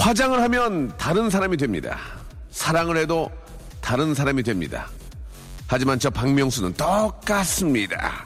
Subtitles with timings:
[0.00, 1.98] 화장을 하면 다른 사람이 됩니다.
[2.50, 3.30] 사랑을 해도
[3.82, 4.88] 다른 사람이 됩니다.
[5.66, 8.24] 하지만 저 박명수는 똑같습니다.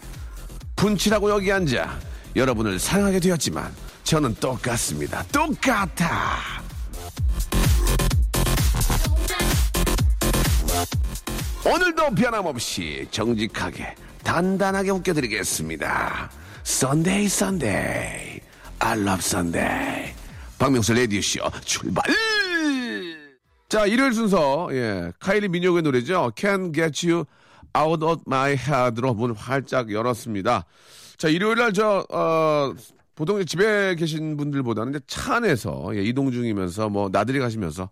[0.77, 1.99] 분칠하고 여기 앉아
[2.37, 3.75] 여러분을 사랑하게 되었지만
[4.05, 5.25] 저는 똑같습니다.
[5.33, 6.39] 똑같아.
[11.67, 16.31] 오늘도 변함없이 정직하게 단단하게 웃겨드리겠습니다.
[16.63, 18.41] Sunday Sunday
[18.79, 20.04] I love Sunday
[20.65, 22.03] 박명수 라디오쇼 출발!
[23.69, 26.33] 자 일요일 순서 예 카일리 미노그의 노래죠.
[26.39, 27.27] Can Get You
[27.77, 30.65] Out of My Head로 문을 활짝 열었습니다.
[31.19, 32.73] 자 일요일 날 저 어,
[33.15, 37.91] 보통 집에 계신 분들보다는 이제 차 안에서 예, 이동 중이면서 뭐 나들이 가시면서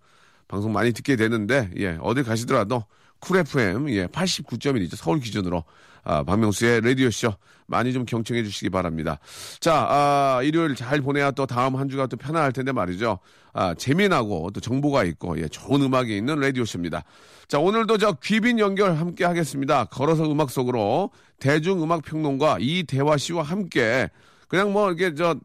[0.48, 2.86] 방송 많이 듣게 되는데 예 어딜 가시더라도
[3.18, 4.96] 쿨 FM 예 89.1이죠.
[4.96, 5.62] 서울 기준으로
[6.04, 7.32] 아, 박명수의 라디오 쇼
[7.66, 9.18] 많이 좀 경청해 주시기 바랍니다.
[9.60, 13.18] 자 아, 일요일 잘 보내야 또 다음 한 주가 또 편안할 텐데 말이죠.
[13.52, 17.04] 아, 재미나고 또 정보가 있고 예, 좋은 음악이 있는 라디오 쇼입니다.
[17.48, 19.84] 자 오늘도 저 귀빈 연결 함께 하겠습니다.
[19.86, 24.08] 걸어서 음악 속으로 대중음악 평론가 이대화 씨와 함께
[24.48, 25.36] 그냥 뭐 이게 저뭐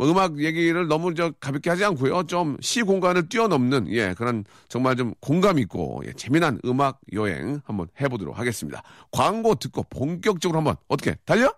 [0.00, 2.24] 음악 얘기를 너무 저 가볍게 하지 않고요.
[2.24, 7.88] 좀 시 공간을 뛰어넘는 예 그런 정말 좀 공감 있고 예, 재미난 음악 여행 한번
[8.00, 8.82] 해보도록 하겠습니다.
[9.12, 11.52] 광고 듣고 본격적으로 한번 어떻게 달려?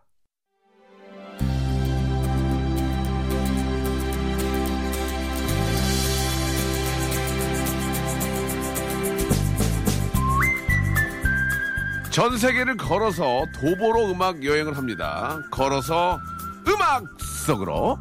[12.11, 15.39] 전 세계를 걸어서 도보로 음악 여행을 합니다.
[15.51, 16.19] 걸어서
[16.67, 17.99] 음악 속으로.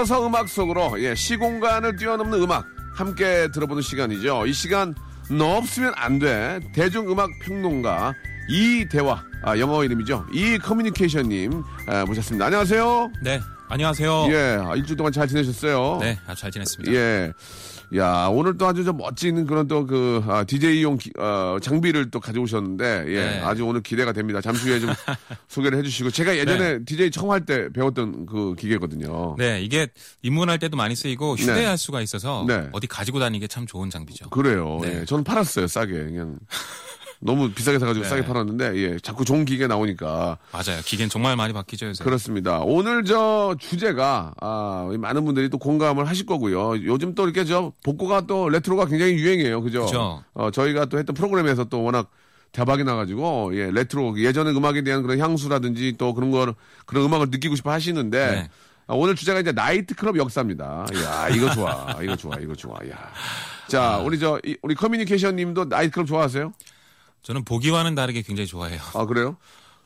[0.00, 4.46] 걸어서 음악 속으로 예, 시공간을 뛰어넘는 음악 함께 들어보는 시간이죠.
[4.46, 4.94] 이 시간
[5.30, 6.58] 너 없으면 안 돼.
[6.72, 8.14] 대중음악 평론가
[8.48, 10.26] 이대화 아, 영어 이름이죠.
[10.32, 12.46] 이 커뮤니케이션님 아, 모셨습니다.
[12.46, 13.12] 안녕하세요.
[13.22, 14.28] 네, 안녕하세요.
[14.30, 15.98] 예, 아, 일주일 동안 잘 지내셨어요?
[16.00, 16.92] 네, 아주 잘 지냈습니다.
[16.94, 17.32] 예.
[17.96, 22.20] 야, 오늘 또 아주 좀 멋진 그런 또 그, 아, DJ용 기, 어, 장비를 또
[22.20, 23.14] 가져오셨는데, 예.
[23.14, 23.40] 네.
[23.40, 24.40] 아주 오늘 기대가 됩니다.
[24.40, 24.90] 잠시 후에 좀
[25.48, 29.34] 소개를 해주시고, 제가 예전에 DJ 처음 할 때 배웠던 그 기계거든요.
[29.38, 29.88] 네, 이게
[30.22, 32.68] 입문할 때도 많이 쓰이고 휴대할 수가 있어서 네.
[32.72, 34.30] 어디 가지고 다니기 참 좋은 장비죠.
[34.30, 34.78] 그래요.
[34.82, 35.00] 네.
[35.00, 35.04] 예.
[35.04, 35.92] 저는 팔았어요, 싸게.
[35.92, 36.38] 그냥.
[37.22, 38.08] 너무 비싸게 사가지고 네.
[38.08, 38.98] 싸게 팔았는데, 예.
[38.98, 40.38] 자꾸 좋은 기계 나오니까.
[40.52, 40.80] 맞아요.
[40.84, 42.02] 기계는 정말 많이 바뀌죠, 요새.
[42.02, 42.60] 그렇습니다.
[42.60, 46.82] 오늘 저 주제가 아, 많은 분들이 또 공감을 하실 거고요.
[46.84, 49.60] 요즘 또 이렇게 저 복고가 또 레트로가 굉장히 유행이에요.
[49.62, 49.84] 그죠?
[49.84, 50.24] 그죠.
[50.32, 52.10] 어, 저희가 또 했던 프로그램에서 또 워낙
[52.52, 56.54] 대박이 나가지고 예, 레트로 예전의 음악에 대한 그런 향수라든지 또 그런 걸
[56.86, 58.48] 그런 음악을 느끼고 싶어 하시는데 네.
[58.88, 60.86] 아, 오늘 주제가 이제 나이트클럽 역사입니다.
[61.04, 62.74] 야 이거 좋아, 이거 좋아, 이거 좋아.
[62.90, 63.12] 야.
[63.68, 66.52] 자, 우리 저 이- 우리 커뮤니케이션님도 나이트클럽 좋아하세요?
[67.22, 68.80] 저는 보기와는 다르게 굉장히 좋아해요.
[68.94, 69.36] 아 그래요?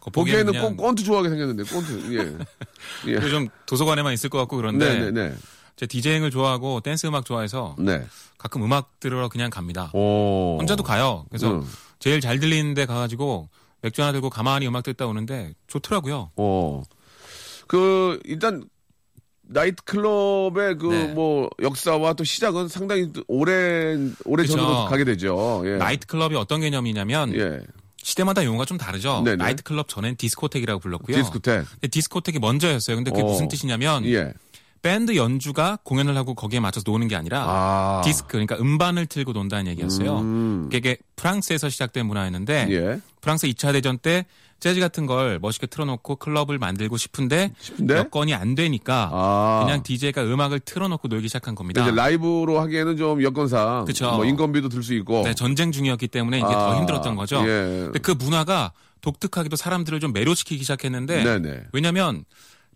[0.01, 2.15] 그 보기에는 그냥 꼰, 꼰트 좋아하게 생겼는데 꼰트.
[2.15, 2.37] 예.
[3.11, 3.15] 예.
[3.15, 5.35] 요즘 도서관에만 있을 것 같고 그런데 네네네.
[5.77, 8.07] 제 디제잉을 좋아하고 댄스 음악 좋아해서 네.
[8.39, 9.91] 가끔 음악 들으러 그냥 갑니다.
[9.93, 10.59] 오.
[10.61, 11.25] 혼자도 가요.
[11.31, 11.69] 그래서 음.
[11.99, 13.49] 제일 잘 들리는데 가가지고
[13.81, 16.31] 맥주 하나 들고 가만히 음악 듣다 오는데 좋더라고요.
[16.37, 16.83] 어.
[17.67, 18.69] 그 일단
[19.49, 21.07] 나이트클럽의 그 네.
[21.09, 23.97] 뭐 역사와 또 시작은 상당히 또 오래.
[24.47, 25.63] 전으로 가게 되죠.
[25.67, 25.77] 예.
[25.77, 27.61] 나이트클럽이 어떤 개념이냐면 예.
[28.03, 29.23] 시대마다 용어가 좀 다르죠.
[29.25, 29.37] 네네.
[29.37, 31.17] 나이트클럽 전엔 디스코텍이라고 불렀고요.
[31.17, 31.67] 디스코텍.
[31.71, 32.97] 근데 디스코텍이 먼저였어요.
[32.97, 33.27] 근데 그게 어.
[33.27, 34.33] 무슨 뜻이냐면 예.
[34.83, 38.03] 밴드 연주가 공연을 하고 거기에 맞춰서 노는 게 아니라 아.
[38.05, 40.19] 디스크 그러니까 음반을 틀고 논다는 얘기였어요.
[40.19, 40.69] 음.
[40.71, 43.01] 이게 프랑스에서 시작된 문화였는데 예.
[43.23, 44.27] 프랑스 2차 대전 때
[44.65, 47.99] 재즈 같은 걸 멋있게 틀어놓고 클럽을 만들고 싶은데, 싶은데?
[47.99, 49.63] 여건이 안 되니까 아.
[49.63, 51.83] 그냥 DJ가 음악을 틀어놓고 놀기 시작한 겁니다.
[51.83, 54.13] 이제 라이브로 하기에는 좀 여건상 그쵸.
[54.13, 55.23] 뭐 인건비도 들 수 있고.
[55.25, 56.51] 네, 전쟁 중이었기 때문에 이게 아.
[56.51, 57.43] 더 힘들었던 거죠.
[57.47, 57.83] 예.
[57.85, 58.73] 근데 그 문화가
[59.03, 61.65] 독특하게도 사람들을 좀 매료시키기 시작했는데 네네.
[61.75, 62.25] 왜냐하면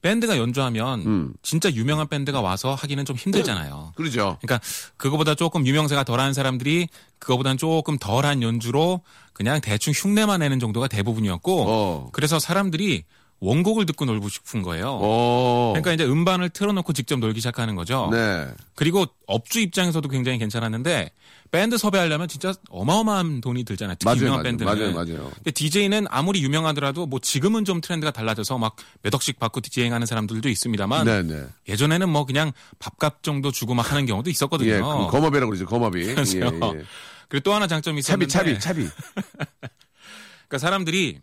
[0.02, 1.32] 밴드가 연주하면 음.
[1.42, 3.92] 진짜 유명한 밴드가 와서 하기는 좀 힘들잖아요.
[3.96, 4.38] 그러죠.
[4.40, 4.60] 그러니까
[4.96, 9.02] 그거보다 조금 유명세가 덜한 사람들이 그거보다는 조금 덜한 연주로
[9.32, 12.08] 그냥 대충 흉내만 내는 정도가 대부분이었고 어.
[12.12, 13.04] 그래서 사람들이
[13.40, 14.98] 원곡을 듣고 놀고 싶은 거예요.
[15.00, 15.72] 어.
[15.74, 18.08] 그러니까 이제 음반을 틀어놓고 직접 놀기 시작하는 거죠.
[18.10, 18.48] 네.
[18.74, 21.12] 그리고 업주 입장에서도 굉장히 괜찮았는데
[21.50, 23.94] 밴드 섭외하려면 진짜 어마어마한 돈이 들잖아요.
[23.98, 24.94] 특히 맞아요, 유명한 맞아요, 밴드는.
[24.94, 25.30] 맞아요, 맞아요.
[25.36, 30.48] 근데 DJ는 아무리 유명하더라도 뭐 지금은 좀 트렌드가 달라져서 막 몇 억씩 받고 디제잉하는 사람들도
[30.48, 31.46] 있습니다만 네, 네.
[31.68, 34.70] 예전에는 뭐 그냥 밥값 정도 주고 막 하는 경우도 있었거든요.
[34.70, 36.00] 예, 그 거마비라고 그러죠, 거마비.
[36.08, 36.38] 예, 그렇죠.
[36.38, 36.82] 예.
[37.28, 38.94] 그리고 또 하나 장점이 차비, 있었는데 차비, 차비.
[40.48, 41.20] 그러니까 사람들이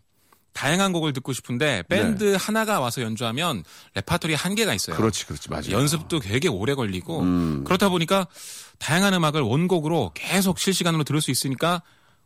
[0.56, 3.62] 다양한 곡을 듣고 싶은데 밴드 하나가 와서 연주하면
[3.94, 4.96] 레파토리 한계가 있어요.
[4.96, 5.00] 네.
[5.00, 5.70] 그렇지, 그렇지, 맞아요.
[5.70, 7.62] 연습도 되게 오래 걸리고 음.
[7.64, 8.26] 그렇다 보니까
[8.78, 11.82] 다양한 음악을 원곡으로 계속 실시간으로 들을 수 있으니까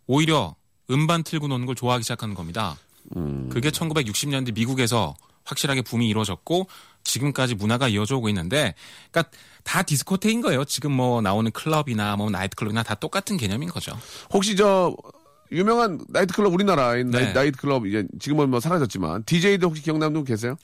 [0.06, 0.54] 오히려
[0.90, 2.76] 음반 틀고 노는 걸 좋아하기 시작하는 겁니다.
[3.16, 3.48] 음.
[3.50, 6.68] 그게 1960년대 미국에서 확실하게 붐이 이루어졌고
[7.02, 8.74] 지금까지 문화가 이어져 오고 있는데
[9.10, 10.64] 그러니까 다 디스코텍인 거예요.
[10.64, 13.98] 지금 뭐 나오는 클럽이나 뭐 나이트클럽이나 다 똑같은 개념인 거죠.
[14.32, 14.94] 혹시 저
[15.52, 17.32] 유명한 나이트클럽 우리나라의 네.
[17.32, 20.56] 나이트클럽 이제 지금은 뭐 사라졌지만 DJ도 혹시 기억나는 분 계세요?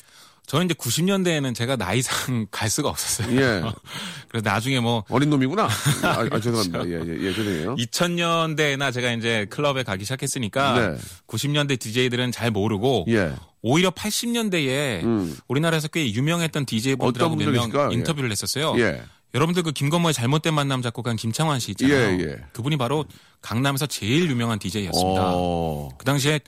[0.47, 3.37] 저는 이제 90년대에는 제가 나이상 갈 수가 없었어요.
[3.37, 3.63] 예.
[4.29, 5.65] 그래서 나중에 뭐 어린 놈이구나.
[5.65, 6.87] 아, 아, 죄송합니다.
[6.87, 7.75] 예, 예, 예, 죄송해요.
[7.75, 10.99] 2000년대나 제가 이제 클럽에 가기 시작했으니까 네.
[11.27, 13.35] 90년대 DJ들은 잘 모르고 예.
[13.63, 15.37] 오히려 80년대에 음.
[15.49, 17.91] 우리나라에서 꽤 유명했던 DJ분들하고 어떤 몇 분들 명 있을까요?
[17.91, 17.95] 예.
[17.95, 18.75] 인터뷰를 했었어요.
[18.79, 19.03] 예.
[19.37, 21.95] 여러분들 그 김건모의 잘못된 만남 작곡한 김창완 씨 있잖아요.
[21.95, 22.37] 예, 예.
[22.53, 23.05] 그분이 바로
[23.43, 25.31] 강남에서 제일 유명한 DJ였습니다.
[25.35, 25.91] 어.
[25.99, 26.41] 그 당시에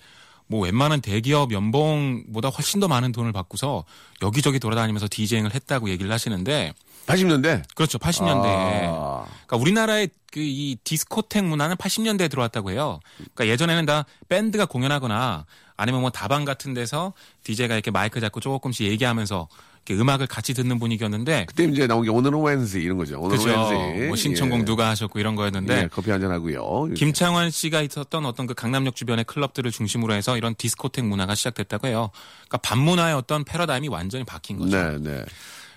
[0.47, 3.85] 뭐 웬만한 대기업 연봉보다 훨씬 더 많은 돈을 받고서
[4.23, 6.73] 여기저기 돌아다니면서 디제잉을 했다고 얘기를 하시는데
[7.07, 7.63] 80년대.
[7.75, 7.99] 그렇죠.
[7.99, 8.87] 80년대에.
[8.89, 9.27] 아.
[9.27, 13.01] 그러니까 우리나라의 그 이 디스코텍 문화는 80년대에 들어왔다고 해요.
[13.17, 15.47] 그러니까 예전에는 다 밴드가 공연하거나
[15.77, 17.15] 아니면 뭐 다방 같은 데서
[17.45, 19.49] DJ가 이렇게 마이크 잡고 조금씩 얘기하면서
[19.95, 23.21] 음악을 같이 듣는 분위기였는데 그때 이제 나온 게 오늘은 왠지 이런 거죠.
[23.21, 23.45] 오늘은.
[23.45, 24.07] 왠지.
[24.09, 24.65] 뭐 신청곡 예.
[24.65, 26.93] 누가 하셨고 이런 거였는데 예, 커피 한잔 하고요.
[26.95, 32.11] 김창완 씨가 있었던 어떤 그 강남역 주변의 클럽들을 중심으로 해서 이런 디스코텍 문화가 시작됐다고 해요.
[32.49, 34.77] 그러니까 밤문화의 어떤 패러다임이 완전히 바뀐 거죠.
[34.77, 35.25] 네, 네.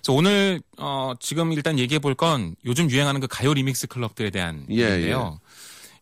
[0.02, 4.66] 그래서 오늘 어 지금 일단 얘기해 볼 건 요즘 유행하는 그 가요 리믹스 클럽들에 대한
[4.70, 5.40] 예, 얘기인데요.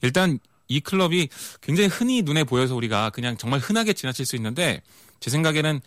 [0.02, 1.30] 일단 이 클럽이
[1.62, 4.82] 굉장히 흔히 눈에 보여서 우리가 그냥 정말 흔하게 지나칠 수 있는데
[5.20, 5.82] 제 생각에는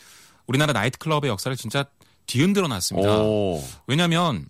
[0.47, 1.85] 우리나라 나이트 클럽의 역사를 진짜
[2.27, 3.23] 뒤흔들어 놨습니다.
[3.23, 3.63] 오.
[3.87, 4.47] 왜냐하면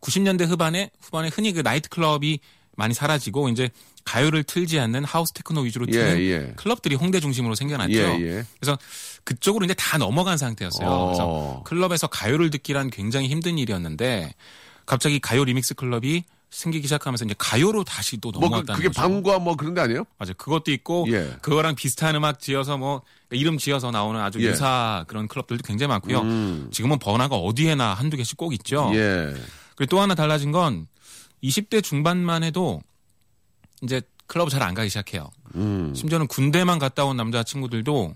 [0.00, 2.40] 90년대 후반에 후반에 흔히 그 나이트 클럽이
[2.76, 3.70] 많이 사라지고 이제
[4.04, 6.52] 가요를 틀지 않는 하우스 테크노 위주로 예, 트는 예.
[6.56, 7.92] 클럽들이 홍대 중심으로 생겨났죠.
[7.92, 8.44] 예, 예.
[8.60, 8.78] 그래서
[9.24, 10.88] 그쪽으로 이제 다 넘어간 상태였어요.
[10.88, 11.06] 어.
[11.06, 14.34] 그래서 클럽에서 가요를 듣기란 굉장히 힘든 일이었는데
[14.84, 19.00] 갑자기 가요 리믹스 클럽이 생기기 시작하면서 이제 가요로 다시 또뭐 그, 넘어갔다는 그게 거죠.
[19.00, 20.04] 방과 뭐 그런 데 아니에요?
[20.18, 20.34] 맞아요.
[20.38, 21.36] 그것도 있고 예.
[21.42, 24.48] 그거랑 비슷한 음악 지어서 뭐 이름 지어서 나오는 아주 예.
[24.48, 26.20] 유사 그런 클럽들도 굉장히 많고요.
[26.20, 26.68] 음.
[26.72, 28.90] 지금은 번화가 어디에나 한두 개씩 꼭 있죠.
[28.94, 29.34] 예.
[29.74, 30.86] 그리고 또 하나 달라진 건
[31.42, 32.80] 20대 중반만 해도
[33.82, 35.30] 이제 클럽 잘 안 가기 시작해요.
[35.54, 35.92] 음.
[35.94, 38.14] 심지어는 군대만 갔다 온 남자 친구들도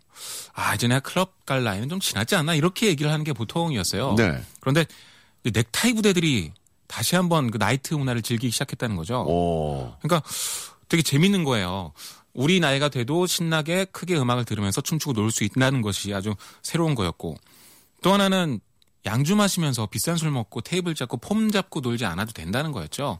[0.54, 4.14] 아 이제 내가 클럽 갈 나이는 좀 지났지 않나 이렇게 얘기를 하는 게 보통이었어요.
[4.16, 4.42] 네.
[4.60, 4.86] 그런데
[5.44, 6.52] 이 넥타이 부대들이
[6.90, 9.24] 다시 한번 그 나이트 문화를 즐기기 시작했다는 거죠.
[9.26, 9.94] 오.
[10.02, 10.28] 그러니까
[10.88, 11.92] 되게 재밌는 거예요.
[12.32, 17.36] 우리 나이가 돼도 신나게 크게 음악을 들으면서 춤추고 놀 수 있다는 것이 아주 새로운 거였고
[18.02, 18.58] 또 하나는
[19.06, 23.18] 양주 마시면서 비싼 술 먹고 테이블 잡고 폼 잡고 놀지 않아도 된다는 거였죠.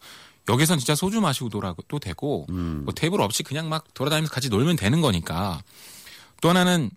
[0.49, 5.01] 여기선 진짜 소주 마시고 놀아도 되고 뭐 테이블 없이 그냥 막 돌아다니면서 같이 놀면 되는
[5.01, 5.63] 거니까
[6.41, 6.91] 또 하나는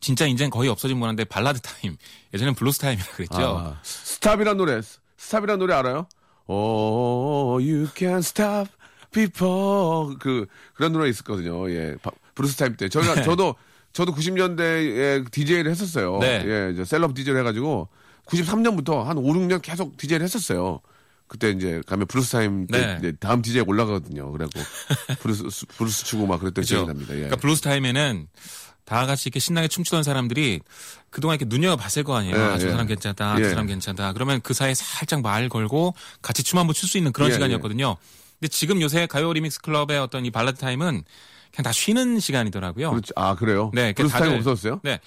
[0.00, 1.96] 진짜 이제는 거의 없어진 문화인데 발라드 타임
[2.32, 3.58] 예전엔 블루스 타임이라 그랬죠.
[3.58, 4.80] 아, Stop이란 노래.
[5.22, 6.06] Stop이란 노래 알아요?
[6.48, 8.68] Oh, you better stop
[9.12, 11.70] before 그 그런 노래 있었거든요.
[11.70, 11.96] 예.
[12.02, 12.88] 바- 브루스 타임 때.
[12.88, 13.54] 저희가 저도
[13.92, 16.18] 저도 90년대에 DJ를 했었어요.
[16.18, 16.42] 네.
[16.44, 17.88] 예, 이제 셀럽 DJ를 해 가지고
[18.26, 20.80] 93년부터 한 5, 6년 계속 DJ를 했었어요.
[21.32, 23.12] 그때 이제 가면 브루스 타임 때 네.
[23.18, 24.30] 다음 DJ가 올라가거든요.
[24.32, 24.60] 그래갖고
[25.22, 27.14] 브루스 브루스 추고 막 그랬던 기억이 납니다.
[27.14, 27.20] 예.
[27.20, 28.26] 그러니까 블루스 타임에는
[28.84, 30.60] 다 같이 이렇게 신나게 춤추던 사람들이
[31.08, 32.36] 그동안 이렇게 눈여겨 봤을 거 아니에요.
[32.36, 32.70] 예, 아, 저 예.
[32.72, 33.36] 사람 괜찮다.
[33.38, 33.44] 예.
[33.44, 34.12] 저 사람 괜찮다.
[34.12, 37.96] 그러면 그 사이에 살짝 말 걸고 같이 춤 한번 출 수 있는 그런 예, 시간이었거든요.
[38.38, 41.02] 근데 지금 요새 가요 리믹스 클럽의 어떤 이 발라드 타임은
[41.50, 42.90] 그냥 다 쉬는 시간이더라고요.
[42.90, 43.12] 그렇죠.
[43.16, 43.70] 아, 그래요?
[43.72, 44.80] 네, 브루스 타임 없었어요?
[44.82, 45.00] 네.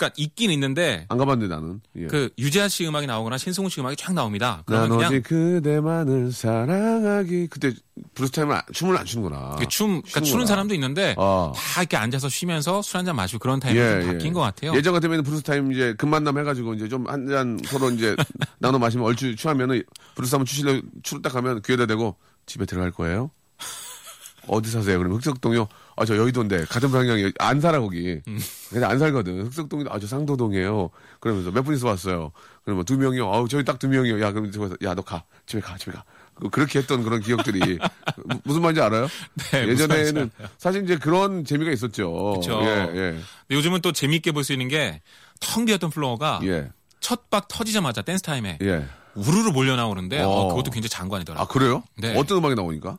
[0.00, 1.80] 그러니까 있긴 있는데 안 가봤는데 나는.
[1.96, 2.06] 예.
[2.06, 4.62] 그 유재하 씨 음악이 나오거나 신승훈 씨 음악이 쫙 나옵니다.
[4.64, 7.74] 그러면 난 그냥 어제 그대만을 사랑하기 그때
[8.14, 9.56] 브루스 타임은 안- 춤을 안 추는구나.
[9.58, 10.20] 그 춤, 그러니까.
[10.22, 11.52] 추는 사람도 있는데 아.
[11.54, 14.72] 다 이렇게 앉아서 쉬면서 술 한 잔 마시고 그런 타임이 좀 바뀐 것 같아요.
[14.74, 18.16] 예전 같으면 브루스 타임 이제 금만남 해가지고 이제 좀 한 잔 서로 이제
[18.58, 19.82] 나눠 마시면 얼추 취하면은
[20.14, 22.16] 브루스 한번 추실래 추를 딱 하면 귀에다 대고
[22.46, 23.30] 집에 들어갈 거예요.
[24.48, 24.96] 어디 사세요?
[24.98, 25.68] 그러면 흑석동이요.
[26.00, 28.20] 아 저 여의도인데 같은 방향이 안 살아 거기.
[28.26, 28.38] 음.
[28.70, 29.42] 근데 안 살거든.
[29.46, 30.88] 흑석동이 아저 상도동이에요.
[31.20, 32.32] 그러면서 몇 분이서 왔어요.
[32.64, 33.30] 그러면 두 명이요.
[33.30, 34.18] 아우 저희 딱 두 명이요.
[34.22, 35.24] 야 그럼 저기서 야 너 가.
[35.46, 35.76] 집에 가.
[35.76, 36.04] 집에 가.
[36.34, 37.78] 그- 그렇게 했던 그런 기억들이
[38.24, 39.08] 무- 무슨 말인지 알아요?
[39.52, 42.32] 네, 예전에는 사실 이제 그런 재미가 있었죠.
[42.40, 42.60] 그쵸.
[42.64, 43.20] 예, 예.
[43.50, 45.02] 요즘은 또 재미있게 볼 수 있는 게
[45.38, 46.70] 텅 비었던 플로어가 예.
[47.00, 48.86] 첫박 터지자마자 댄스 타임에 예.
[49.14, 50.28] 우르르 몰려 나오는데 어.
[50.30, 51.42] 어, 그것도 굉장히 장관이더라고요.
[51.44, 51.82] 아, 그래요?
[51.98, 52.14] 네.
[52.16, 52.96] 어떤 음악이 나오니까?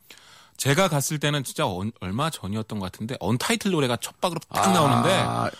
[0.58, 4.72] 제가 갔을 때는 진짜 언- 얼마 전이었던 것 같은데 언타이틀 노래가 첫 박으로 딱 아,
[4.72, 5.55] 나오는데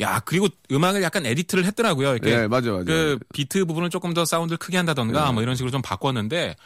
[0.00, 2.12] 야 그리고 음악을 약간 edit를 했더라고요.
[2.14, 2.84] 이렇게 예, 맞아, 맞아.
[2.84, 6.56] 그 비트 부분을 조금 더 사운드를 크게 한다던가 뭐 이런 식으로 좀 바꿨는데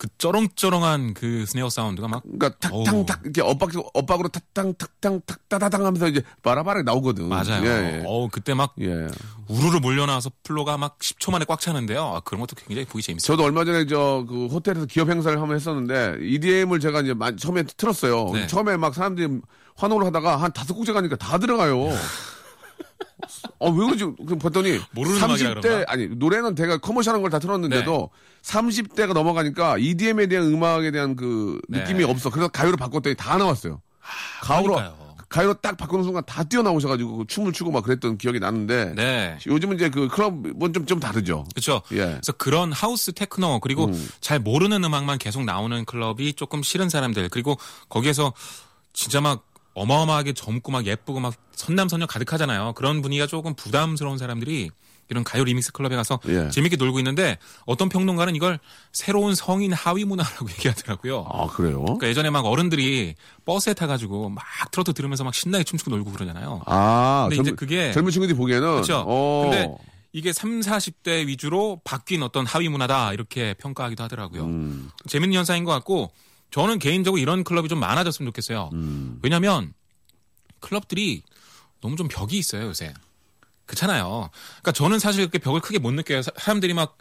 [0.00, 2.48] 그 쩌렁쩌렁한 그 스네어 사운드가 막 그러니까.
[2.58, 7.28] 탁탕탁 이렇게 엇박 엇박으로 탁탕 탁탕 탁따다당 하면서 이제 바라바라 나오거든.
[7.28, 7.62] 맞아요.
[7.66, 8.02] 예, 예.
[8.06, 9.06] 어우 그때 막 예.
[9.48, 12.02] 우르르 몰려나와서 플로가 막 10초 만에 꽉 차는데요.
[12.02, 13.26] 아, 그런 것도 굉장히 보기 재밌어요.
[13.26, 17.64] 저도 얼마 전에 저 그 호텔에서 기업 행사를 한번 했었는데 EDM을 제가 이제 마- 처음에
[17.64, 18.30] 틀었어요.
[18.32, 18.46] 네.
[18.46, 19.40] 처음에 막 사람들이
[19.76, 21.88] 환호를 하다가 한 다섯 곡째 가니까 다 들어가요.
[23.58, 24.04] 어, 왜 그러지?
[24.26, 25.92] 그 봤더니 모르는 음악이라 30대 그런가?
[25.92, 28.10] 아니 노래는 제가 커머셜한 걸 다 틀었는데도
[28.42, 31.80] 30대가 넘어가니까 EDM에 대한 음악에 대한 그 네.
[31.80, 32.30] 느낌이 없어.
[32.30, 33.80] 그래서 가요로 바꿨더니 다 나왔어요.
[34.42, 35.10] 가요로 그러니까요.
[35.28, 39.38] 가요로 딱 바꾸는 순간 다 뛰어나오셔가지고 그 춤을 추고 막 그랬던 기억이 나는데 네.
[39.46, 41.44] 요즘은 이제 그 클럽은 좀 좀 다르죠.
[41.54, 41.82] 그렇죠.
[41.92, 41.98] 예.
[41.98, 47.56] 그래서 그런 하우스 테크노 그리고 잘 모르는 음악만 계속 나오는 클럽이 조금 싫은 사람들 그리고
[47.88, 48.32] 거기에서
[48.92, 52.72] 진짜 막 어마어마하게 젊고 막 예쁘고 막 선남선녀 가득하잖아요.
[52.74, 54.70] 그런 분위기가 조금 부담스러운 사람들이
[55.08, 56.48] 이런 가요 리믹스 클럽에 가서 예.
[56.50, 57.36] 재밌게 놀고 있는데
[57.66, 58.60] 어떤 평론가는 이걸
[58.92, 61.26] 새로운 성인 하위 문화라고 얘기하더라고요.
[61.28, 61.82] 아 그래요?
[61.82, 66.62] 그러니까 예전에 막 어른들이 버스에 타가지고 막 트로트 들으면서 막 신나게 춤추고 놀고 그러잖아요.
[66.66, 69.04] 아, 근데 이제 그게- 젊은 친구들이 보기에는 그렇죠.
[69.06, 69.68] 어, 근데
[70.12, 74.44] 이게 3, 40대 위주로 바뀐 어떤 하위 문화다 이렇게 평가하기도 하더라고요.
[74.44, 74.90] 음.
[75.08, 76.12] 재밌는 현상인 것 같고
[76.50, 78.70] 저는 개인적으로 이런 클럽이 좀 많아졌으면 좋겠어요.
[78.72, 79.18] 음.
[79.22, 79.72] 왜냐하면
[80.60, 81.22] 클럽들이
[81.80, 82.92] 너무 좀 벽이 있어요 요새.
[83.66, 84.30] 그렇잖아요.
[84.60, 86.22] 그러니까 저는 사실 그렇게 벽을 크게 못 느껴요.
[86.22, 86.98] 사- 사람들이 막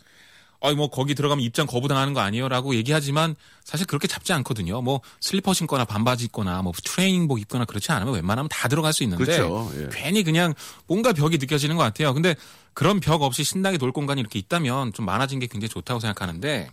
[0.61, 4.81] 아이 뭐 거기 들어가면 입장 거부당하는 거 아니에요라고 얘기하지만 사실 그렇게 잡지 않거든요.
[4.81, 9.23] 뭐 슬리퍼 신거나 반바지 입거나 뭐 트레이닝복 입거나 그렇지 않으면 웬만하면 다 들어갈 수 있는데
[9.23, 9.71] 그렇죠.
[9.77, 9.87] 예.
[9.91, 10.53] 괜히 그냥
[10.85, 12.13] 뭔가 벽이 느껴지는 것 같아요.
[12.13, 12.35] 근데
[12.73, 16.69] 그런 벽 없이 신나게 놀 공간이 이렇게 있다면 좀 많아진 게 굉장히 좋다고 생각하는데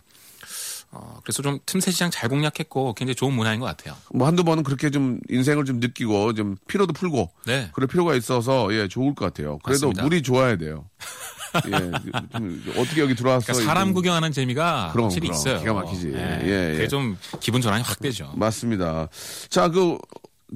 [0.91, 3.95] 어, 그래서 좀 틈새 시장 잘 공략했고 굉장히 좋은 문화인 것 같아요.
[4.13, 7.69] 뭐 한두 번은 그렇게 좀 인생을 좀 느끼고 좀 피로도 풀고 네.
[7.73, 9.59] 그럴 필요가 있어서 예 좋을 것 같아요.
[9.63, 10.03] 그래도 맞습니다.
[10.03, 10.85] 물이 좋아야 돼요.
[11.67, 11.91] 예,
[12.37, 13.45] 좀 어떻게 여기 들어왔어?
[13.47, 15.39] 그러니까 사람 이런- 구경하는 재미가 그럼, 확실히 그럼.
[15.39, 15.59] 있어요.
[15.59, 16.07] 기가 막히지.
[16.09, 16.41] 네.
[16.43, 16.73] 예, 예.
[16.73, 18.31] 그게 좀 기분 전환이 확 되죠.
[18.35, 19.07] 맞습니다.
[19.49, 19.97] 자, 그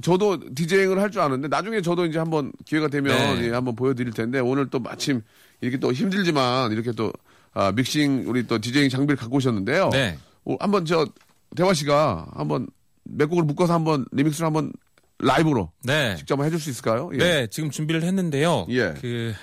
[0.02, 3.46] 저도 디제잉을 할 줄 아는데 나중에 저도 이제 한번 기회가 되면 네.
[3.48, 5.22] 예, 한번 보여드릴 텐데 오늘 또 마침
[5.60, 7.12] 이렇게 또 힘들지만 이렇게 또
[7.54, 9.90] 아, 믹싱 우리 또 디제잉 장비를 갖고 오셨는데요.
[9.90, 10.18] 네.
[10.44, 11.06] 어, 한번 저
[11.54, 12.66] 대화 씨가 한번
[13.04, 14.72] 몇 곡을 묶어서 한번 리믹스를 한번
[15.18, 16.16] 라이브로 네.
[16.16, 17.10] 직접 해줄 수 있을까요?
[17.14, 17.18] 예.
[17.18, 18.66] 네, 지금 준비를 했는데요.
[18.70, 18.94] 예.
[19.00, 19.34] 그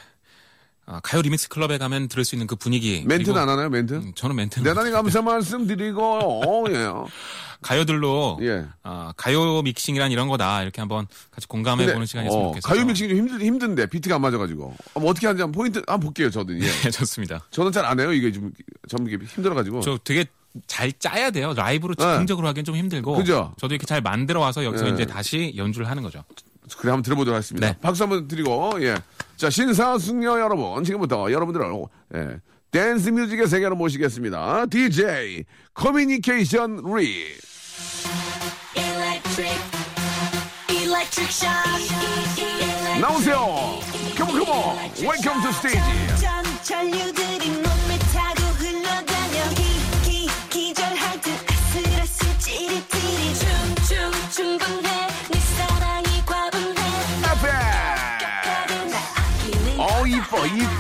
[0.92, 3.04] 아, 가요 리믹스 클럽에 가면 들을 수 있는 그 분위기.
[3.06, 3.70] 멘트는 안 하나요?
[3.70, 3.94] 멘트?
[3.94, 6.88] 음, 저는 멘트는 대단히 감사 말씀드리고 어, 예.
[7.62, 8.66] 가요들로 예.
[8.84, 12.74] 아, 가요 믹싱이란 이런 거다 이렇게 한번 같이 공감해 보는 시간이었으면 어, 좋겠어요.
[12.74, 16.30] 가요 믹싱이 좀 힘들, 힘든데 비트가 안 맞아가지고 한번 어떻게 하는지 한번 포인트 한번 볼게요.
[16.32, 16.60] 저도 예.
[16.84, 17.46] 네, 좋습니다.
[17.52, 18.12] 저는 잘 안 해요.
[18.12, 19.82] 이게 좀좀 이게 힘들어가지고.
[19.82, 20.26] 저 되게
[20.68, 21.54] 잘 짜야 돼요.
[21.56, 22.04] 라이브로 네.
[22.04, 23.16] 즉흥적으로 하기엔 좀 힘들고.
[23.16, 23.54] 그죠?
[23.60, 24.92] 저도 이렇게 잘 만들어 와서 여기서 네.
[24.92, 26.24] 이제 다시 연주를 하는 거죠.
[26.78, 27.68] 그래 한번 들어보도록 하겠습니다.
[27.68, 27.78] 네.
[27.82, 28.98] 박수 한번 드리고 예.
[29.38, 31.66] 자 신사숙녀 여러분 지금부터 여러분들을
[32.16, 32.40] 예.
[32.72, 34.66] 댄스 뮤직의 세계로 모시겠습니다.
[34.68, 37.36] DJ 커뮤니케이션 리
[38.76, 39.60] Electric,
[40.70, 41.90] electric shock.
[43.02, 43.80] 나오세요.
[44.18, 44.78] 컴온 컴온.
[45.02, 45.80] 웰컴 투 스테이지.
[60.30, 60.79] for you.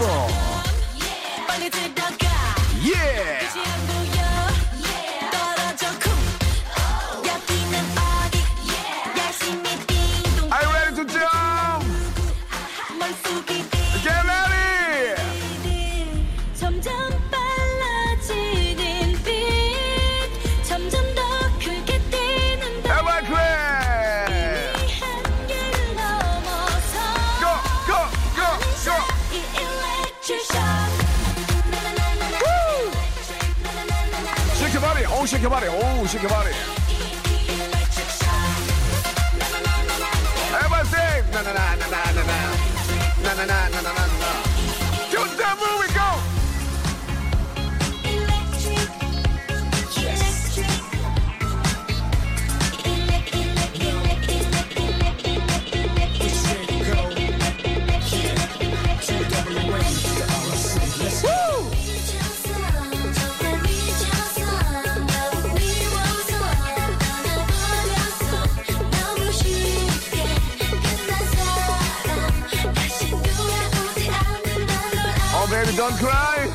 [75.89, 76.47] Don't cry.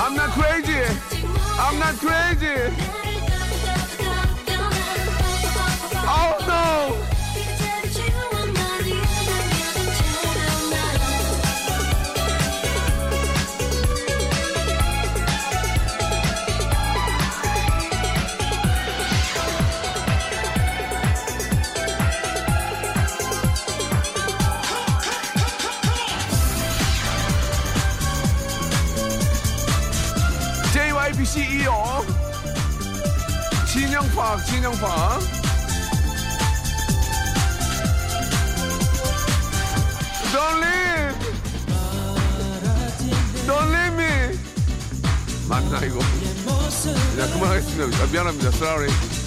[0.00, 0.80] I'm not crazy.
[1.58, 2.99] I'm not crazy.
[34.30, 35.20] 진영팍, 진영팍.
[40.32, 41.16] Don't leave.
[43.46, 44.38] Don't leave me.
[45.48, 45.98] 맞나 이거?
[47.16, 48.02] 자 그만하겠습니다.
[48.02, 48.48] 아, 미안합니다.
[48.50, 49.19] Sorry.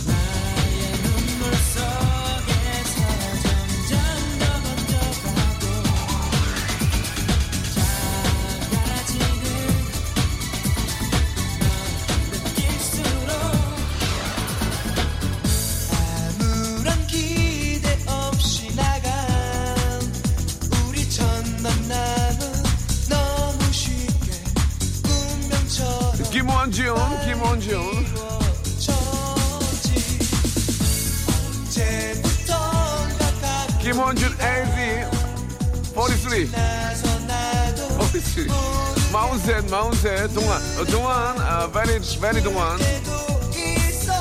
[42.04, 42.78] 10시간 동안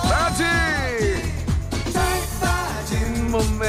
[0.05, 0.45] 파티!
[2.41, 3.67] 빠진 몸매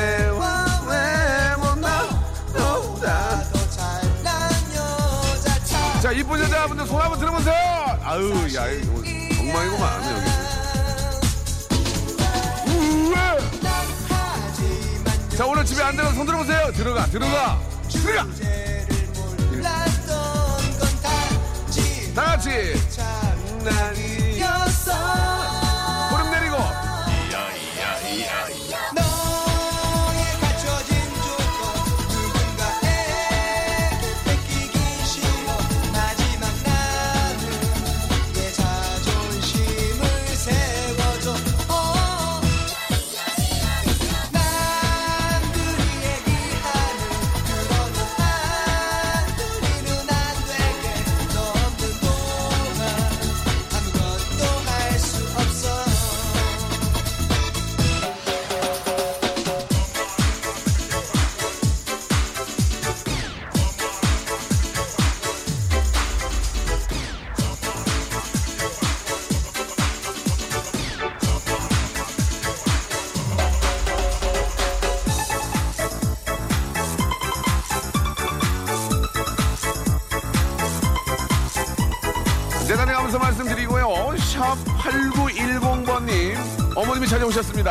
[6.00, 7.56] 자, 이쁜 여자분들 손 한번 들어보세요!
[8.04, 9.02] 아유, 야, 이거
[9.40, 10.26] 엉망이구만, 여기.
[15.38, 16.72] 자, 오늘 집에 안 들어서 손 들어보세요!
[16.74, 17.60] 들어가, 들어가!
[17.90, 18.28] 들어가!
[22.14, 22.76] 다 같이!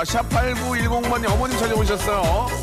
[0.02, 0.04] 찾아오셨습니다.
[0.04, 2.61] 샵 8910번님 어머님 찾아오셨어요.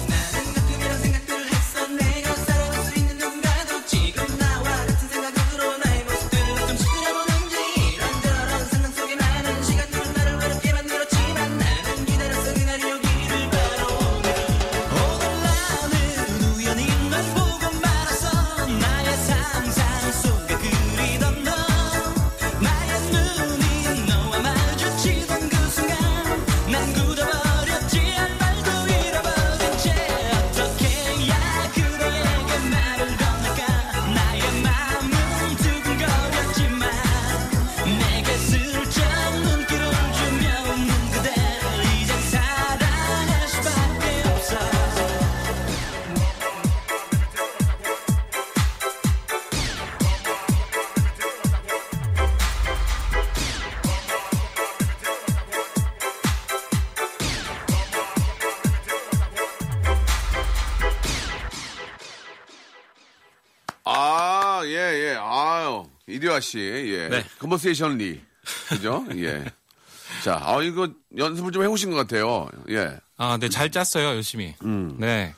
[66.40, 66.60] 씨.
[66.60, 67.08] 예.
[67.10, 67.26] 네.
[67.40, 68.22] 컨버세이션 리.
[68.70, 69.06] 그죠?
[69.16, 69.46] 예.
[70.24, 72.48] 자, 아, 이거 연습을 좀 해오신 것 같아요.
[72.70, 72.98] 예.
[73.18, 74.56] 아, 네, 잘 짰어요, 열심히.
[74.98, 75.34] 네.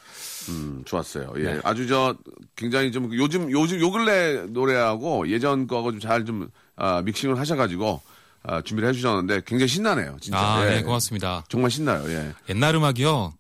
[0.50, 1.34] 음, 좋았어요.
[1.38, 1.44] 예.
[1.44, 1.60] 네.
[1.64, 2.16] 아주 저,
[2.56, 8.02] 굉장히 좀 요즘, 요즘, 요 근래 노래하고 예전 거하고 좀 잘 좀, 아, 믹싱을 하셔가지고,
[8.44, 10.18] 아, 준비를 해주셨는데 굉장히 신나네요.
[10.22, 10.40] 진짜.
[10.40, 10.76] 아, 예.
[10.78, 11.44] 네, 고맙습니다.
[11.50, 12.04] 정말 신나요.
[12.10, 12.34] 예.
[12.50, 13.34] 옛날 음악이요.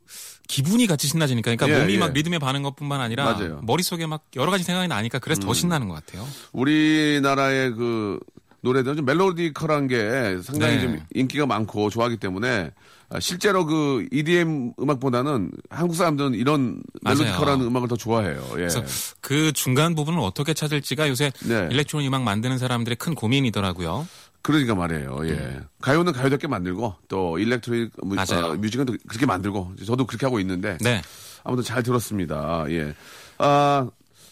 [0.51, 1.55] 기분이 같이 신나지니까.
[1.55, 1.97] 그러니까 예, 몸이 예.
[1.97, 3.59] 막 리듬에 반응 것뿐만 아니라 맞아요.
[3.61, 3.65] 음.
[3.65, 6.27] 머릿속에 막 여러 가지 생각이 나니까 그래서 더 신나는 것 같아요.
[6.51, 8.19] 우리나라의 그
[8.59, 10.81] 노래들은 좀 melodical한 게 상당히 네.
[10.81, 12.71] 좀 인기가 많고 좋아하기 때문에
[13.09, 16.83] 아, 실제로 그 EDM 음악보다는 한국 사람들은 이런.
[17.03, 18.45] melodical한 음악을 더 좋아해요.
[18.51, 18.55] 예.
[18.55, 18.83] 그래서
[19.21, 21.69] 그 중간 부분을 어떻게 찾을지가 요새 네.
[21.71, 24.05] 일렉트로닉 음악 만드는 사람들의 큰 고민이더라고요.
[24.41, 25.19] 그러니까 말이에요.
[25.27, 25.59] 예.
[25.81, 28.45] 가요는 가요답게 만들고 또 일렉트로닉 무, 맞아요.
[28.45, 31.01] 어, 뮤직은 또 그렇게 만들고 저도 그렇게 하고 있는데 네.
[31.43, 32.65] 아무튼 잘 들었습니다.
[32.69, 32.93] 예.
[33.37, 33.87] 아,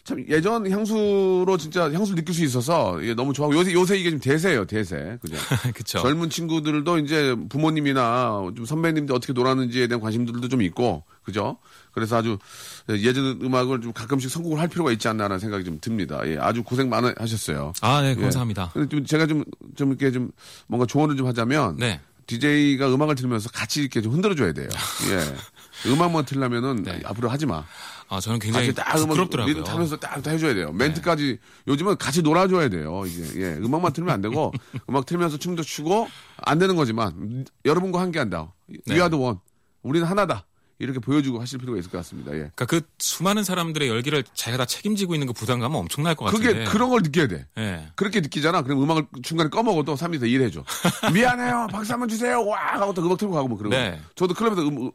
[0.09, 4.19] 참 예전 향수로 진짜 향수를 느낄 수 있어서 예, 너무 좋아하고 요새 요새 이게 좀
[4.19, 5.19] 대세예요, 대세.
[5.21, 5.35] 그죠?
[5.75, 5.99] 그쵸.
[5.99, 11.57] 젊은 친구들도 이제 부모님이나 좀 선배님들 어떻게 놀았는지에 대한 관심들도 좀 있고, 그죠?
[11.91, 12.39] 그래서 아주
[12.89, 16.21] 예전 음악을 좀 가끔씩 선곡을 할 필요가 있지 않나라는 생각이 좀 듭니다.
[16.25, 17.73] 예, 아주 고생 많이 하셨어요.
[17.81, 18.15] 아, 네, 예.
[18.15, 18.71] 감사합니다.
[18.73, 19.43] 근데 좀 제가 좀,
[19.75, 20.31] 좀 이렇게 좀
[20.65, 22.01] 뭔가 조언을 좀 하자면, 네.
[22.25, 24.69] DJ가 음악을 들으면서 같이 이렇게 좀 흔들어 줘야 돼요.
[25.11, 25.89] 예.
[25.89, 27.01] 음악만 틀려면은 네.
[27.05, 27.63] 앞으로 하지 마.
[28.09, 29.53] 아, 저는 굉장히 같이 딱 부끄럽더라고요.
[29.53, 30.71] 리듬 타면서 딱, 딱 해줘야 돼요.
[30.71, 33.03] 멘트까지 요즘은 같이 놀아줘야 돼요.
[33.05, 34.51] 이게 예, 음악만 틀면 안 되고
[34.89, 38.53] 음악 틀면서 춤도 추고 안 되는 거지만 여러분과 함께한다.
[38.67, 38.77] 네.
[38.89, 39.37] We are the one.
[39.83, 40.45] 우리는 하나다.
[40.81, 42.31] 이렇게 보여주고 하실 필요가 있을 것 같습니다.
[42.31, 42.37] 예.
[42.55, 46.53] 그러니까 그 수많은 사람들의 열기를 자기가 다 책임지고 있는 그 부담감은 엄청날 것 같은데.
[46.53, 47.47] 그게 그런 걸 느껴야 돼.
[47.57, 47.89] 예.
[47.95, 48.61] 그렇게 느끼잖아.
[48.61, 50.63] 그럼 음악을 중간에 꺼먹어도 사람들이 다 이해해줘.
[51.13, 51.67] 미안해요.
[51.69, 52.43] 박수 한번 주세요.
[52.45, 52.79] 와!
[52.79, 53.77] 하고 또 음악 틀고 가고 뭐 그런 거.
[53.77, 53.99] 네.
[54.15, 54.89] 저도 클럽에서 음,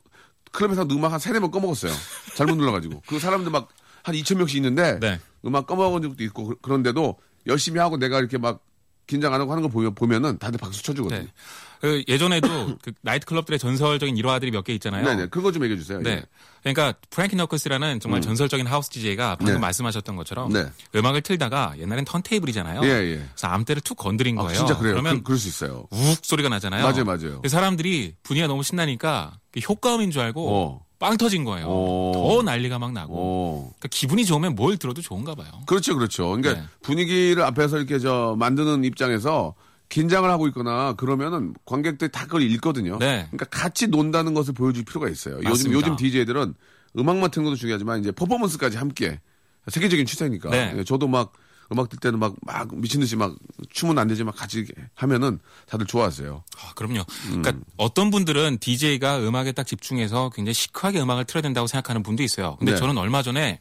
[0.55, 1.93] 클럽에서 음악 한 세네 번 꺼먹었어요.
[2.35, 3.03] 잘못 눌러가지고.
[3.07, 3.69] 그 사람들 막
[4.05, 5.19] 한 2천 명씩 있는데 네.
[5.47, 8.61] 음악 꺼먹은 적도 있고 그- 그런데도 열심히 하고 내가 이렇게 막
[9.07, 11.21] 긴장 안 하고 하는 거 보면, 보면은 다들 박수 쳐주거든요.
[11.23, 11.33] 네.
[11.81, 15.05] 그 예전에도 그 나이트 클럽들의 전설적인 일화들이 몇 개 있잖아요.
[15.05, 15.27] 네네.
[15.27, 16.01] 그거 좀 얘기해 주세요.
[16.01, 16.11] 네.
[16.11, 16.23] 예.
[16.63, 19.61] 그러니까 프랭키 너클스라는 정말 전설적인 하우스 DJ가 방금 네.
[19.61, 20.67] 말씀하셨던 것처럼 네.
[20.95, 22.81] 음악을 틀다가 옛날엔 턴테이블이잖아요.
[22.85, 23.17] 예, 예.
[23.17, 24.57] 그래서 암대를 툭 건드린 아, 거예요.
[24.57, 24.95] 진짜 그래요.
[24.95, 25.87] 그러면 그, 그럴 수 있어요.
[25.91, 26.83] 욱 소리가 나잖아요.
[26.83, 27.43] 맞아요, 맞아요.
[27.47, 30.85] 사람들이 분위기가 너무 신나니까 그 효과음인 줄 알고 어.
[30.99, 31.67] 빵 터진 거예요.
[31.69, 32.13] 어.
[32.15, 33.13] 더 난리가 막 나고.
[33.15, 33.61] 어.
[33.79, 35.49] 그러니까 기분이 좋으면 뭘 들어도 좋은가 봐요.
[35.67, 36.29] 그렇죠, 그렇죠.
[36.31, 36.63] 그러니까 네.
[36.81, 39.55] 분위기를 앞에서 이렇게 저 만드는 입장에서
[39.89, 42.99] 긴장을 하고 있거나 그러면은 관객들이 다 그걸 읽거든요.
[42.99, 43.27] 네.
[43.31, 45.37] 그러니까 같이 논다는 것을 보여줄 필요가 있어요.
[45.37, 45.75] 요즘 맞습니다.
[45.77, 46.55] 요즘 DJ들은
[46.99, 49.21] 음악만 듣는 것도 중요하지만 이제 퍼포먼스까지 함께
[49.69, 50.51] 세계적인 추세니까.
[50.51, 50.75] 네.
[50.77, 51.33] 예, 저도 막
[51.73, 53.35] 음악 틀 때는 막, 막 미친 듯이 막
[53.71, 56.45] 춤은 안 되지만 같이 하면은 다들 좋아하세요.
[56.59, 57.05] 아, 그럼요.
[57.27, 62.57] 그러니까 어떤 분들은 DJ가 음악에 딱 집중해서 굉장히 시크하게 음악을 틀어야 된다고 생각하는 분도 있어요.
[62.59, 62.79] 근데 네.
[62.79, 63.61] 저는 얼마 전에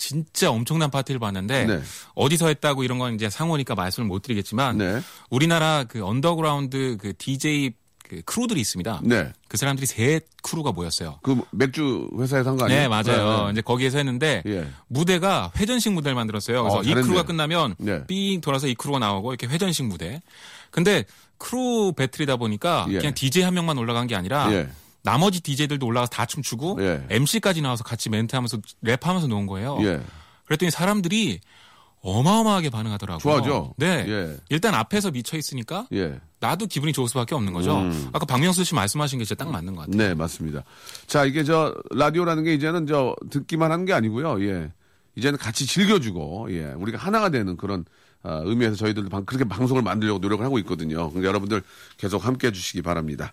[0.00, 1.80] 진짜 엄청난 파티를 봤는데 네.
[2.14, 5.00] 어디서 했다고 이런 건 이제 상호니까 말씀을 못 드리겠지만 네.
[5.28, 7.74] 우리나라 그 언더그라운드 그 DJ
[8.08, 9.02] 그 크루들이 있습니다.
[9.04, 9.30] 네.
[9.46, 11.20] 그 사람들이 세 크루가 모였어요.
[11.22, 12.80] 그 맥주 회사에서 한 거 아니에요?
[12.80, 13.44] 네, 맞아요.
[13.46, 14.66] 네, 이제 거기에서 했는데 예.
[14.88, 16.62] 무대가 회전식 무대를 만들었어요.
[16.64, 16.92] 그래서 어, 이.
[16.94, 18.04] 크루가 끝나면 네.
[18.08, 20.22] 삥 돌아서 이 크루가 나오고 이렇게 회전식 무대.
[20.72, 21.04] 근데
[21.38, 22.98] 크루 배틀이다 보니까 예.
[22.98, 24.68] 그냥 DJ 한 명만 올라간 게 아니라 예.
[25.02, 27.04] 나머지 DJ들도 올라가서 다 춤추고 예.
[27.10, 29.78] MC까지 나와서 같이 멘트하면서 랩하면서 노는 거예요.
[29.82, 30.00] 예.
[30.46, 31.40] 그랬더니 사람들이
[32.02, 33.18] 어마어마하게 반응하더라고요.
[33.20, 33.74] 좋아하죠?
[33.76, 34.04] 네.
[34.08, 34.36] 예.
[34.48, 36.18] 일단 앞에서 미쳐 있으니까 예.
[36.40, 37.76] 나도 기분이 좋을 수밖에 없는 거죠.
[38.12, 39.96] 아까 박명수 씨 말씀하신 게 진짜 딱 맞는 것 같아요.
[39.96, 40.62] 네, 맞습니다.
[41.06, 44.42] 자, 이게 저 라디오라는 게 이제는 저 듣기만 하는 게 아니고요.
[44.48, 44.72] 예.
[45.16, 46.72] 이제는 같이 즐겨주고, 예.
[46.72, 47.84] 우리가 하나가 되는 그런
[48.22, 51.08] 아, 의미에서 저희들도 방- 그렇게 방송을 만들려고 노력을 하고 있거든요.
[51.10, 51.62] 그러니까 여러분들
[51.98, 53.32] 계속 함께 해주시기 바랍니다.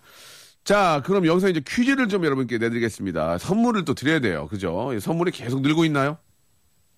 [0.64, 3.38] 자, 그럼 여기서 이제 퀴즈를 좀 여러분께 내드리겠습니다.
[3.38, 4.48] 선물을 또 드려야 돼요.
[4.48, 4.90] 그죠?
[4.92, 6.18] 예, 선물이 계속 늘고 있나요?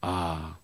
[0.01, 0.57] 아,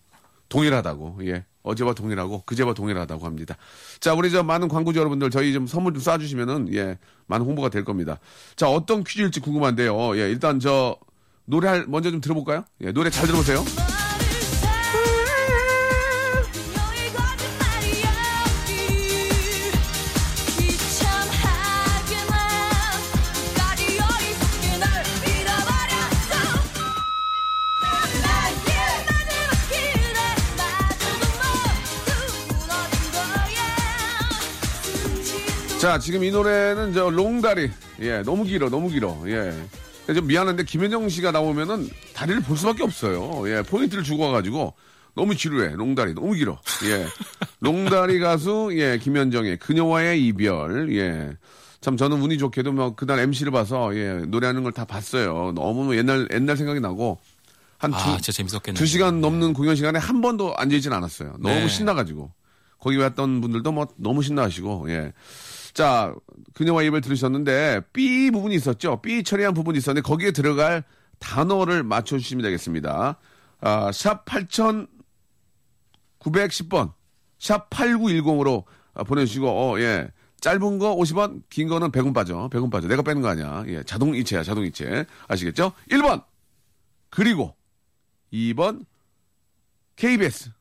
[0.48, 1.18] 동일하다고.
[1.22, 1.44] 예.
[1.62, 3.56] 어제와 동일하고 그제와 동일하다고 합니다.
[3.98, 7.85] 자, 우리 저 많은 광고주 여러분들 저희 좀 선물 좀 쏴주시면은 예, 많은 홍보가 될
[7.85, 8.18] 겁니다.
[8.54, 10.16] 자, 어떤 퀴즈일지 궁금한데요.
[10.16, 10.96] 예, 일단 저
[11.44, 12.64] 노래 할- 먼저 좀 들어볼까요?
[12.82, 13.64] 예, 노래 잘 들어보세요.
[35.87, 37.70] 자, 지금 이 노래는 저 롱다리.
[38.01, 39.16] 예, 너무 길어, 너무 길어.
[39.27, 39.55] 예.
[40.12, 43.49] 좀 미안한데 김현정 씨가 나오면은 다리를 볼 수밖에 없어요.
[43.49, 44.75] 예, 포인트를 주고 와가지고
[45.14, 45.68] 너무 지루해.
[45.77, 46.59] 롱다리 너무 길어.
[46.87, 47.07] 예,
[47.61, 50.92] 롱다리 가수 예 김현정의 그녀와의 이별.
[50.96, 51.31] 예.
[51.81, 55.53] 참 저는 운이 좋게도 뭐 그날 MC를 봐서 예 노래하는 걸 다 봤어요.
[55.55, 57.20] 너무 옛날 옛날 생각이 나고
[57.79, 58.18] 한 두, 아.
[58.75, 61.37] 두 시간 넘는 공연 시간에 한 번도 앉아있진 않았어요.
[61.38, 61.68] 너무 네.
[61.68, 62.33] 신나가지고.
[62.79, 65.12] 거기 왔던 분들도 뭐 너무 신나하시고, 예.
[65.76, 66.12] 자,
[66.54, 69.02] 그녀와 입을 들으셨는데, B 부분이 있었죠?
[69.02, 70.82] B 처리한 부분이 있었는데, 거기에 들어갈
[71.18, 73.18] 단어를 맞춰주시면 되겠습니다.
[73.60, 76.94] 아, 샵 8910번,
[77.38, 78.64] 샵 8910으로
[79.06, 80.10] 보내주시고, 어, 예.
[80.40, 82.48] 짧은 거 50원, 긴 거는 100원 빠져.
[82.50, 82.88] 100원 빠져.
[82.88, 83.64] 내가 빼는 거 아니야.
[83.66, 83.82] 예.
[83.82, 85.04] 자동 이체야, 자동 이체.
[85.28, 85.72] 아시겠죠?
[85.90, 86.24] 1번!
[87.10, 87.54] 그리고
[88.32, 88.86] 2번
[89.96, 90.52] KBS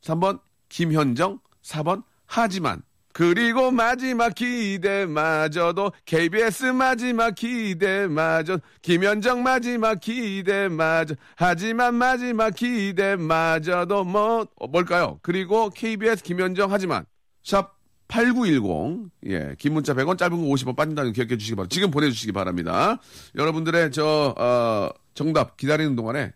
[0.00, 12.54] 3번 김현정 4번 하지만 그리고 마지막 기대마저도 KBS 마지막 기대마저 김현정 마지막 기대마저 하지만 마지막
[12.54, 15.18] 기대마저도 뭐 어, 뭘까요?
[15.22, 17.04] 그리고 KBS 김현정 하지만
[17.42, 17.76] 샵
[18.08, 19.10] 8910.
[19.26, 19.54] 예.
[19.58, 21.74] 긴 문자 100원, 짧은 거 50원 빠진다는 거 기억해 주시기 바랍니다.
[21.74, 22.98] 지금 보내주시기 바랍니다.
[23.36, 26.32] 여러분들의 저, 어, 정답 기다리는 동안에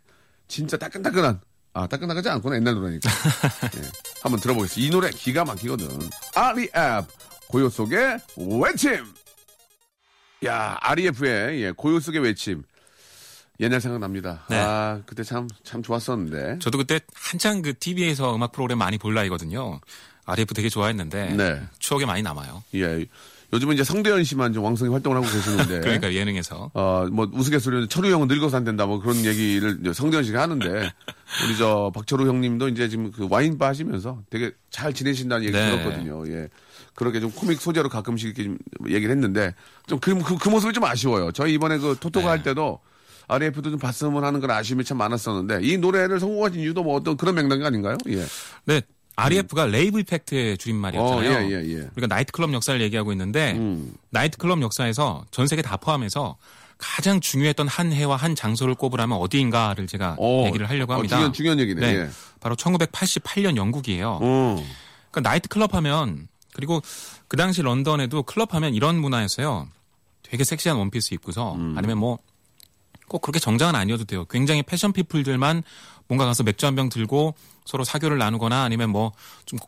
[0.49, 1.41] 진짜 따끈따끈한,
[1.77, 2.57] 아, 따끈따끈하지 않구나.
[2.57, 3.11] 옛날 노래니까.
[3.77, 3.83] 예.
[4.23, 4.87] 한번 들어보겠습니다.
[4.87, 5.87] 이 노래 기가 막히거든.
[6.35, 7.07] REF.
[7.49, 8.19] 고요 속의
[8.63, 9.05] 외침.
[10.47, 12.63] 야, REF의 예, 고요 속의 외침.
[13.61, 14.47] 옛날 생각납니다.
[14.49, 14.57] 네.
[14.59, 16.61] 아, 그때 참, 참 좋았었는데.
[16.61, 19.79] 저도 그때 한창 그 TV에서 음악 프로그램 많이 볼 나이거든요.
[20.25, 21.63] RF 되게 좋아했는데 네.
[21.79, 22.65] 추억에 많이 남아요.
[22.75, 23.05] 예.
[23.53, 25.81] 요즘은 이제 성대현 씨만 좀 왕성히 활동을 하고 계시는데.
[25.81, 30.43] 그러니까 예능에서 어, 뭐, 우스갯소리는 철우 형은 늙어서 안 된다, 뭐 그런 얘기를 성대현 씨가
[30.43, 30.69] 하는데,
[31.47, 35.71] 우리 저 박철우 형님도 이제 지금 그 와인바 하시면서 되게 잘 지내신다는 얘기 네.
[35.71, 36.25] 들었거든요.
[36.29, 36.49] 예.
[36.95, 39.55] 그렇게 좀 코믹 소재로 가끔씩 이렇게 좀 얘기를 했는데,
[39.87, 41.31] 좀 그, 그, 그 모습이 좀 아쉬워요.
[41.33, 42.31] 저희 이번에 그 토토가 네.
[42.31, 42.81] 할 때도
[43.29, 47.35] RF도 좀 봤으면 하는 그런 아쉬움이 참 많았었는데, 이 노래를 성공하신 이유도 뭐 어떤 그런
[47.35, 47.97] 맥락이 아닌가요?
[48.09, 48.25] 예.
[48.65, 48.83] 네.
[49.17, 51.31] REF가 Rave Effect의 줄임말이었잖아요.
[51.31, 51.89] 어, 예, 예, 예.
[51.97, 53.95] 우리가 나이트클럽 역사를 얘기하고 있는데 음.
[54.11, 56.37] 나이트클럽 역사에서 전 세계 다 포함해서
[56.77, 61.17] 가장 중요했던 한 해와 한 장소를 꼽으라면 어디인가를 제가 어, 얘기를 하려고 어, 합니다.
[61.17, 61.81] 중요한, 중요한 얘기네.
[61.81, 61.99] 네.
[62.01, 62.11] 예.
[62.41, 64.19] 바로 1988년 영국이에요.
[64.21, 64.67] 어.
[65.11, 66.83] 그러니까 나이트클럽 하면 그리고
[67.29, 69.69] 그 당시 런던에도 클럽 하면 이런 문화였어요.
[70.23, 71.75] 되게 섹시한 원피스 입고서 음.
[71.77, 72.19] 아니면 뭐
[73.09, 74.25] 꼭 그렇게 정장은 아니어도 돼요.
[74.27, 75.63] 굉장히 패션 피플들만
[76.09, 79.13] 뭔가 가서 맥주 한 병 들고 서로 사교를 나누거나 아니면 뭐
[79.47, 79.59] 좀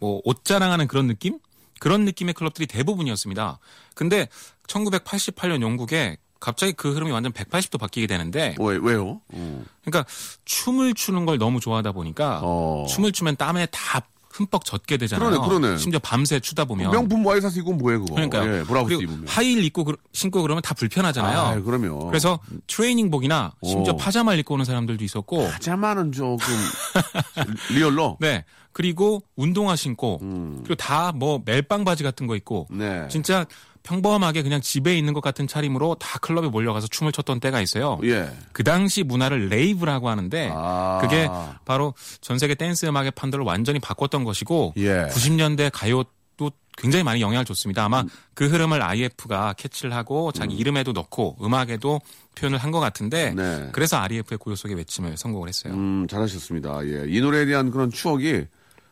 [0.00, 1.38] 뭐 옷 자랑하는 그런 느낌?
[1.78, 3.58] 그런 느낌의 클럽들이 대부분이었습니다.
[3.94, 4.28] 근데
[4.68, 9.20] 1988년 영국에 갑자기 그 흐름이 완전 180도 바뀌게 되는데 왜, 왜요?
[9.28, 9.64] 어.
[9.84, 10.04] 그러니까
[10.44, 12.86] 춤을 추는 걸 너무 좋아하다 보니까 어.
[12.88, 14.02] 춤을 추면 땀에 다
[14.32, 15.30] 흠뻑 젖게 되잖아요.
[15.30, 15.76] 그러네, 그러네.
[15.76, 16.90] 심지어 밤새 추다 보면.
[16.90, 18.14] 명품 와이셔츠 입고 뭐해, 그거.
[18.14, 19.26] 그러니까 예, 블라우스 입으면.
[19.28, 21.38] 하이힐 입고 그- 신고 그러면 다 불편하잖아요.
[21.38, 22.06] 아, 그러면.
[22.08, 23.96] 그래서 트레이닝복이나 심지어 오.
[23.96, 26.38] 파자마를 입고 오는 사람들도 있었고 자마는 조금
[27.70, 28.16] real로.
[28.20, 28.44] 네.
[28.72, 32.78] 그리고 운동화 신고 그리고 다 뭐 멜빵 바지 같은 거 입고 음.
[32.78, 33.06] 네.
[33.08, 33.44] 진짜
[33.82, 37.98] 평범하게 그냥 집에 있는 것 같은 차림으로 다 클럽에 몰려가서 춤을 췄던 때가 있어요.
[38.04, 38.30] 예.
[38.52, 40.98] 그 당시 문화를 rave라고 하는데 아.
[41.02, 41.28] 그게
[41.64, 45.06] 바로 전 세계 댄스 음악의 판도를 완전히 바꿨던 것이고 예.
[45.10, 47.84] 90년대 가요도 굉장히 많이 영향을 줬습니다.
[47.84, 52.00] 아마 그 흐름을 IF가 캐치를 하고 자기 이름에도 넣고 음악에도
[52.36, 53.68] 표현을 한 것 같은데 네.
[53.72, 55.74] 그래서 REF의 고요 속의 외침을 성공을 했어요.
[55.74, 56.86] 음, 잘하셨습니다.
[56.86, 57.04] 예.
[57.08, 58.44] 이 노래에 대한 그런 추억이,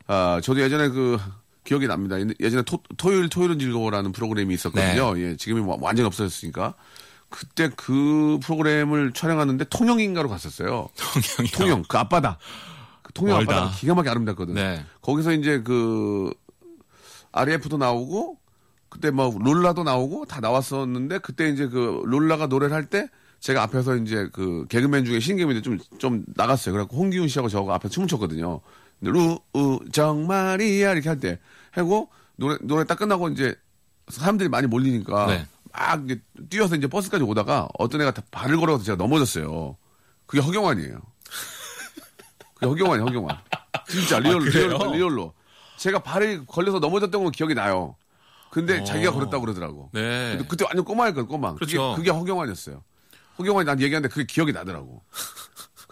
[0.07, 1.18] 아, 저도 예전에 그,
[1.70, 2.16] 기억이 납니다.
[2.40, 5.14] 예전에 토, 토요일, 토요일은 즐거워라는 프로그램이 있었거든요.
[5.14, 5.20] 네.
[5.22, 5.37] 예.
[5.37, 6.74] 지금이 와- 완전 없어졌으니까.
[7.28, 10.88] 그때 그 프로그램을 촬영하는데 통영인가로 갔었어요.
[10.96, 11.52] 통영이요.
[11.56, 12.38] 통영, 그 앞바다.
[13.02, 13.52] 그 통영 멀다.
[13.56, 14.54] 앞바다 기가 막히게 아름답거든.
[14.54, 14.85] 네.
[15.00, 16.33] 거기서 이제 그
[17.30, 18.38] RF도 나오고
[18.88, 23.06] 그때 뭐 롤라도 나오고 다 나왔었는데 그때 이제 그 롤라가 노래를 할 때
[23.38, 26.72] 제가 앞에서 이제 그 개그맨 중에 신개그맨이 좀, 좀 나갔어요.
[26.72, 28.61] 그래갖고 홍기훈 씨하고 저하고 앞에 춤을 췄거든요.
[29.02, 31.38] 루, 우, 정말이야 이렇게 할 때
[31.72, 33.54] 하고 노래, 노래 딱 끝나고 이제
[34.09, 35.46] 사람들이 많이 몰리니까 네.
[35.72, 39.76] 막 이제 뛰어서 이제 버스까지 오다가 어떤 애가 다 발을 걸어서 제가 넘어졌어요.
[40.26, 41.00] 그게 허경환이에요.
[42.54, 43.38] 그게 허경환이 허경환.
[43.88, 44.68] 진짜 real, 그래요?
[44.78, 45.35] real, real로.
[45.76, 47.96] 제가 발이 걸려서 넘어졌던 건 기억이 나요.
[48.50, 48.85] 근데 어.
[48.85, 49.90] 자기가 걸었다고 그러더라고.
[49.92, 50.38] 네.
[50.48, 51.54] 그때 완전 꼬마였거든, 꼬마.
[51.54, 51.94] 그렇죠.
[51.94, 52.83] 그게, 그게 허경환이었어요.
[53.38, 55.02] 허경환이 난 얘기하는데 그게 기억이 나더라고.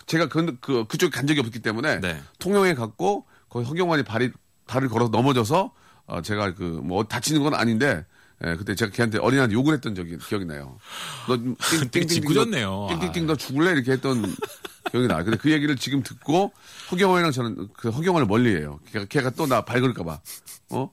[0.06, 2.20] 제가 그, 그, 그쪽에 간 적이 없기 때문에 네.
[2.38, 4.32] 통영에 갔고 거기 허경환이 발이,
[4.68, 5.72] 발을 걸어서 넘어져서
[6.06, 8.04] 어, 제가 그 뭐 다치는 건 아닌데
[8.44, 10.78] 예, 그때 제가 걔한테 어린이한테 욕을 했던 적이 기억이 나요.
[11.26, 11.36] 너
[11.90, 12.86] 되게 짓궂었네요.
[12.90, 14.22] 띵띵띵 너 죽을래 이렇게 했던
[14.92, 15.24] 기억이 나.
[15.24, 16.52] 근데 그 얘기를 지금 듣고
[16.92, 18.78] 허경환이랑 저는 그 허경환을 멀리해요.
[18.92, 20.20] 걔가, 걔가 또 나 발걸까봐.
[20.70, 20.90] 어?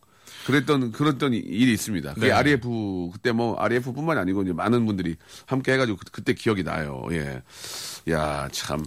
[0.47, 2.13] 그랬던 그랬던 일이 있습니다.
[2.15, 2.31] 그게 네.
[2.33, 7.05] RF 그때 뭐 RF뿐만이 아니고 이제 많은 분들이 함께 해가지고 그, 때 기억이 나요.
[7.11, 7.41] 예,
[8.09, 8.83] 야 참,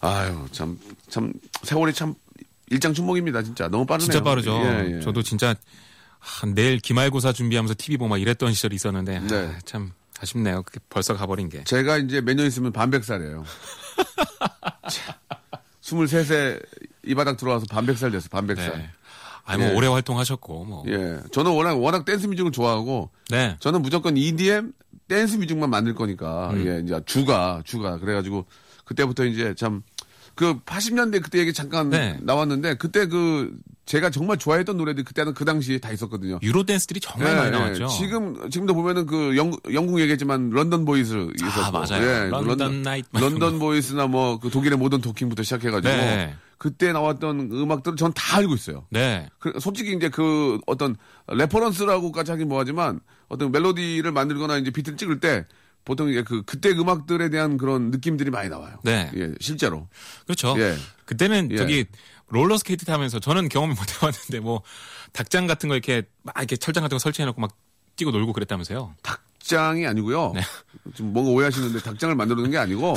[0.00, 2.14] 아유 참 참 세월이 참
[2.70, 4.04] 일장춘몽입니다 진짜 너무 빠르네요.
[4.10, 4.52] 진짜 빠르죠.
[4.64, 5.00] 예, 예.
[5.00, 5.50] 저도 진짜
[6.20, 9.52] 아, 내일 기말고사 준비하면서 TV 보고 막 이랬던 시절이 있었는데 아, 네.
[9.64, 10.62] 참 아쉽네요.
[10.62, 11.62] 그게 벌써 가버린 게.
[11.64, 13.44] 제가 이제 몇 년 있으면 반백살이에요.
[15.82, 16.60] 23세
[17.04, 18.72] 이 바닥 들어와서 반백살 됐어, 반백살.
[18.78, 18.90] 네.
[19.44, 19.76] 아니 뭐 예.
[19.76, 20.84] 오래 활동하셨고 뭐.
[20.88, 21.20] 예.
[21.30, 23.56] 저는 워낙, 워낙 댄스 뮤직을 좋아하고, 네.
[23.60, 24.72] 저는 무조건 EDM
[25.06, 26.66] 댄스 뮤직만 만들 거니까, 음.
[26.66, 27.96] 예, 이제 주가, 주가.
[27.98, 28.44] 그래 가지고,
[28.84, 29.84] 그때부터 이제 참,
[30.36, 32.18] 그 80년대 그때 얘기 잠깐 네.
[32.20, 33.52] 나왔는데 그때 그
[33.86, 36.38] 제가 정말 좋아했던 노래들 그때는 그 당시에 다 있었거든요.
[36.42, 37.50] 유로 댄스들이 정말 예, 많이 예.
[37.58, 37.86] 나왔죠.
[37.88, 42.02] 지금 지금도 보면은 그 영, 영국 얘기했지만 런던 보이스 있었고, 아, 맞아요.
[42.06, 46.34] 예, 런던 나이트 막 런던 보이스나 뭐 그 독일의 모던 토킹부터 시작해가지고 네.
[46.58, 48.86] 그때 나왔던 음악들을 전 다 알고 있어요.
[48.90, 49.28] 네.
[49.38, 50.96] 그, 솔직히 이제 그 어떤
[51.28, 55.44] 레퍼런스라고까지 하긴 뭐하지만 어떤 멜로디를 만들거나 이제 비트를 찍을 때
[55.86, 58.78] 보통 이제 그 그때 음악들에 대한 그런 느낌들이 많이 나와요.
[58.82, 59.10] 네.
[59.16, 59.88] 예, 실제로.
[60.26, 60.54] 그렇죠.
[60.58, 60.76] 예.
[61.06, 61.56] 그때는 예.
[61.56, 61.86] 저기
[62.28, 64.62] 롤러 스케이트 타면서 저는 경험을 못 해봤는데 뭐
[65.12, 67.56] 닭장 같은 거 이렇게 막 이렇게 철장 같은 거 설치해놓고 막
[67.94, 68.96] 뛰고 놀고 그랬다면서요.
[69.02, 70.32] 닭장이 아니고요.
[70.34, 70.42] 네.
[70.94, 72.94] 좀 뭔가 오해하시는데 닭장을 만들어 놓은 게 아니고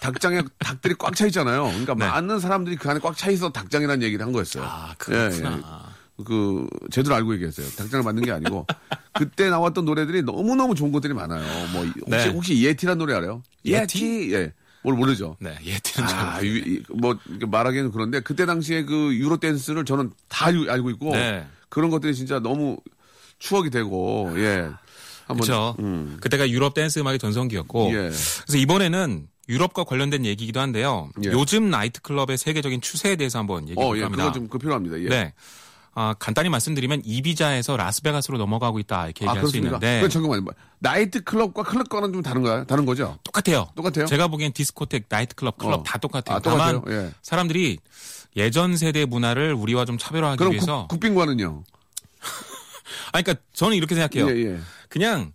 [0.00, 1.64] 닭장에 닭들이 꽉 차 있잖아요.
[1.64, 2.06] 그러니까 네.
[2.06, 4.64] 많은 사람들이 그 안에 꽉 차 있어 닭장이라는 얘기를 한 거였어요.
[4.64, 5.89] 아, 그렇구나.
[6.24, 7.66] 그 제대로 알고 얘기했어요.
[7.76, 8.66] 닭장을 만든 게 아니고
[9.14, 11.42] 그때 나왔던 노래들이 너무 너무 좋은 것들이 많아요.
[11.72, 12.28] 뭐 혹시 네.
[12.28, 13.42] 혹시 예티란 노래 알아요?
[13.64, 14.32] 예티?
[14.34, 14.52] 예.
[14.82, 15.36] 뭘 모르죠.
[15.40, 16.50] 네, 예티는 잘 아, 모르겠어요.
[16.72, 17.14] 유- 이- 뭐
[17.46, 21.46] 말하기는 그런데 그때 당시에 그 유로 댄스를 저는 다 알고, 있고 네.
[21.68, 22.78] 그런 것들이 진짜 너무
[23.38, 24.68] 추억이 되고 예.
[25.26, 25.76] 한번 그렇죠.
[25.80, 26.16] 음.
[26.20, 27.94] 그때가 유럽 댄스 음악의 전성기였고 예.
[27.94, 31.10] 그래서 이번에는 유럽과 관련된 얘기이기도 한데요.
[31.24, 31.30] 예.
[31.30, 34.02] 요즘 나이트클럽의 세계적인 추세에 대해서 한번 얘기해 어, 볼까 예.
[34.04, 34.24] 합니다.
[34.24, 35.00] 그거 좀 그 필요합니다.
[35.02, 35.08] 예.
[35.08, 35.34] 네.
[35.94, 39.76] 아, 간단히 말씀드리면 이비자에서 라스베가스로 넘어가고 있다 이렇게 아, 얘기할 수 그렇습니까?
[39.76, 40.42] 있는데 그럼 잠깐만요.
[40.42, 42.64] 뭐, 나이트 클럽과 클럽 과는 좀 다른가요?
[42.64, 43.18] 다른 거죠?
[43.24, 43.68] 똑같아요.
[43.74, 44.06] 똑같아요?
[44.06, 45.82] 제가 보기엔 디스코텍, 나이트 클럽, 클럽 어.
[45.82, 46.36] 다 똑같아요.
[46.36, 47.06] 아, 다만 똑같아요?
[47.06, 47.10] 예.
[47.22, 47.78] 사람들이
[48.36, 51.64] 예전 세대 문화를 우리와 좀 차별화하기 위해서 국, 국빈관은요?
[53.12, 54.30] 아니 그러니까 저는 이렇게 생각해요.
[54.30, 54.58] 예, 예.
[54.88, 55.32] 그냥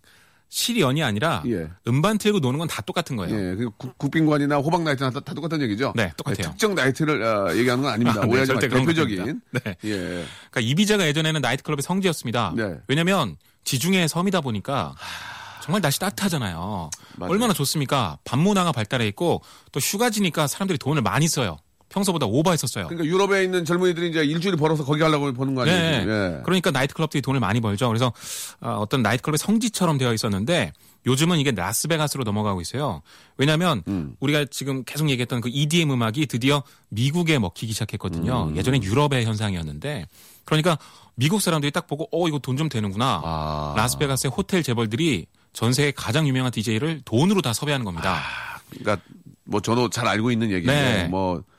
[0.48, 1.68] 실연이 아니라 예.
[1.88, 3.34] 음반 틀고 노는 건 다 똑같은 거예요.
[3.34, 3.54] 예.
[3.56, 5.92] 그 국- 국빈관이나 호박 나이트나 다, 다 똑같은 얘기죠?
[5.96, 6.50] 네, 똑같아요.
[6.50, 8.20] 특정 나이트를 어, 얘기하는 건 아닙니다.
[8.22, 8.70] 아, 네, 오해하지 마세요.
[8.70, 9.40] 대표적인.
[9.50, 9.60] 네.
[9.84, 9.96] 예.
[10.50, 12.52] 그러니까 이 비자가 예전에는 나이트클럽의 성지였습니다.
[12.56, 12.76] 네.
[12.88, 14.94] 왜냐면 지중해 섬이다 보니까
[15.62, 16.90] 정말 날씨 따뜻하잖아요.
[17.16, 17.32] 맞아요.
[17.32, 18.18] 얼마나 좋습니까?
[18.24, 21.58] 밤문화가 발달해 있고 또 휴가지니까 사람들이 돈을 많이 써요.
[21.88, 22.88] 평소보다 오버했었어요.
[22.88, 25.78] 그러니까 유럽에 있는 젊은이들이 이제 일주일 벌어서 거기 가려고 버는 거 아니에요?
[25.78, 26.04] 네.
[26.38, 26.40] 예.
[26.44, 27.88] 그러니까 나이트클럽들이 돈을 많이 벌죠.
[27.88, 28.12] 그래서
[28.60, 30.72] 어, 어떤 나이트클럽의 성지처럼 되어 있었는데
[31.06, 33.02] 요즘은 이게 라스베가스로 넘어가고 있어요.
[33.36, 34.16] 왜냐하면 음.
[34.18, 38.48] 우리가 지금 계속 얘기했던 그 EDM 음악이 드디어 미국에 먹히기 시작했거든요.
[38.50, 38.56] 음.
[38.56, 40.06] 예전엔 유럽의 현상이었는데
[40.44, 40.78] 그러니까
[41.14, 43.22] 미국 사람들이 딱 보고 어 이거 돈 좀 되는구나.
[43.24, 43.74] 아.
[43.76, 48.20] 라스베가스의 호텔 재벌들이 전 세계 가장 유명한 DJ를 돈으로 다 섭외하는 겁니다.
[48.70, 48.98] 그러니까
[49.44, 50.72] 뭐 저도 잘 알고 있는 얘기인데
[51.02, 51.08] 네.
[51.08, 51.55] 뭐 되-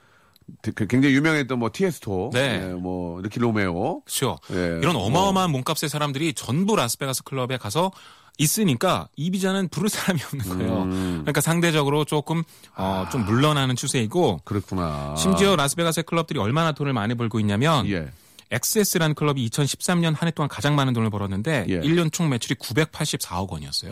[0.88, 2.62] 굉장히 유명했던 뭐 티에스토, 네.
[2.64, 4.38] 예, 뭐 니키 로메로, 그렇죠.
[4.52, 4.80] 예.
[4.82, 7.92] 이런 어마어마한 몸값의 사람들이 전부 라스베가스 클럽에 가서
[8.40, 10.84] 있으니까 이비자는 부를 사람이 없는 거예요.
[10.84, 11.18] 음.
[11.22, 12.44] 그러니까 상대적으로 조금
[12.76, 15.16] 어, 좀 물러나는 추세이고 그렇구나.
[15.18, 18.10] 심지어 라스베가스의 클럽들이 얼마나 돈을 많이 벌고 있냐면 예.
[18.52, 21.78] XS라는 클럽이 2013년 한 해 동안 가장 많은 돈을 벌었는데 예.
[21.80, 21.82] 아.
[21.82, 23.92] 1년 총 매출이 984억 원이었어요.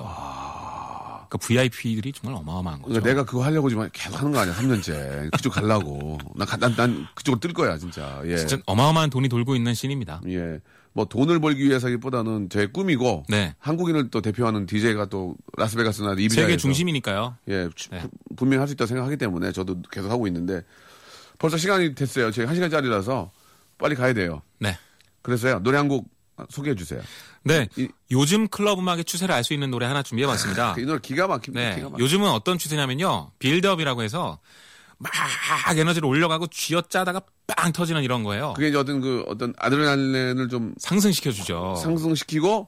[1.37, 2.89] 그러니까 VIP들이 정말 어마어마한 거죠.
[2.93, 5.31] 그러니까 내가 그거 하려고 지금 계속 하는 거 아니야, 3년째.
[5.31, 6.17] 그쪽 가려고.
[6.35, 8.21] 난, 가- 난, 난 그쪽으로 뜰 거야, 진짜.
[8.25, 8.37] 예.
[8.37, 10.21] 진짜 어마어마한 돈이 돌고 있는 씬입니다.
[10.29, 10.59] 예.
[10.93, 13.53] 뭐 돈을 벌기 위해서기보다는 제 꿈이고 네.
[13.59, 17.35] 한국인을 또 대표하는 DJ가 또 라스베가스나 이비자에서 세계 중심이니까요.
[17.49, 17.99] 예, 주- 네.
[18.01, 20.61] 부- 분명히 할 수 있다고 생각하기 때문에 저도 계속 하고 있는데
[21.37, 22.31] 벌써 시간이 됐어요.
[22.31, 23.31] 제가 한 시간짜리라서
[23.77, 24.41] 빨리 가야 돼요.
[24.59, 24.77] 네.
[25.21, 26.07] 그래서요 노래 한 곡
[26.49, 27.01] 소개해 주세요.
[27.43, 27.67] 네.
[27.77, 30.75] 이- 요즘 클럽 음악의 추세를 알 수 있는 노래 하나 준비해 봤습니다.
[30.77, 31.69] 이 노래 기가 막힙니다.
[31.69, 31.75] 네.
[31.75, 31.99] 기가 막.
[31.99, 33.31] 요즘은 어떤 추세냐면요.
[33.39, 34.39] build-up이라고 해서
[34.97, 35.11] 막
[35.77, 38.53] 에너지를 올려가고 쥐어짜다가 빵 터지는 이런 거예요.
[38.55, 41.75] 그게 이제 어떤 그 어떤 아드레날린을 좀 상승시켜주죠.
[41.81, 42.67] 상승시키고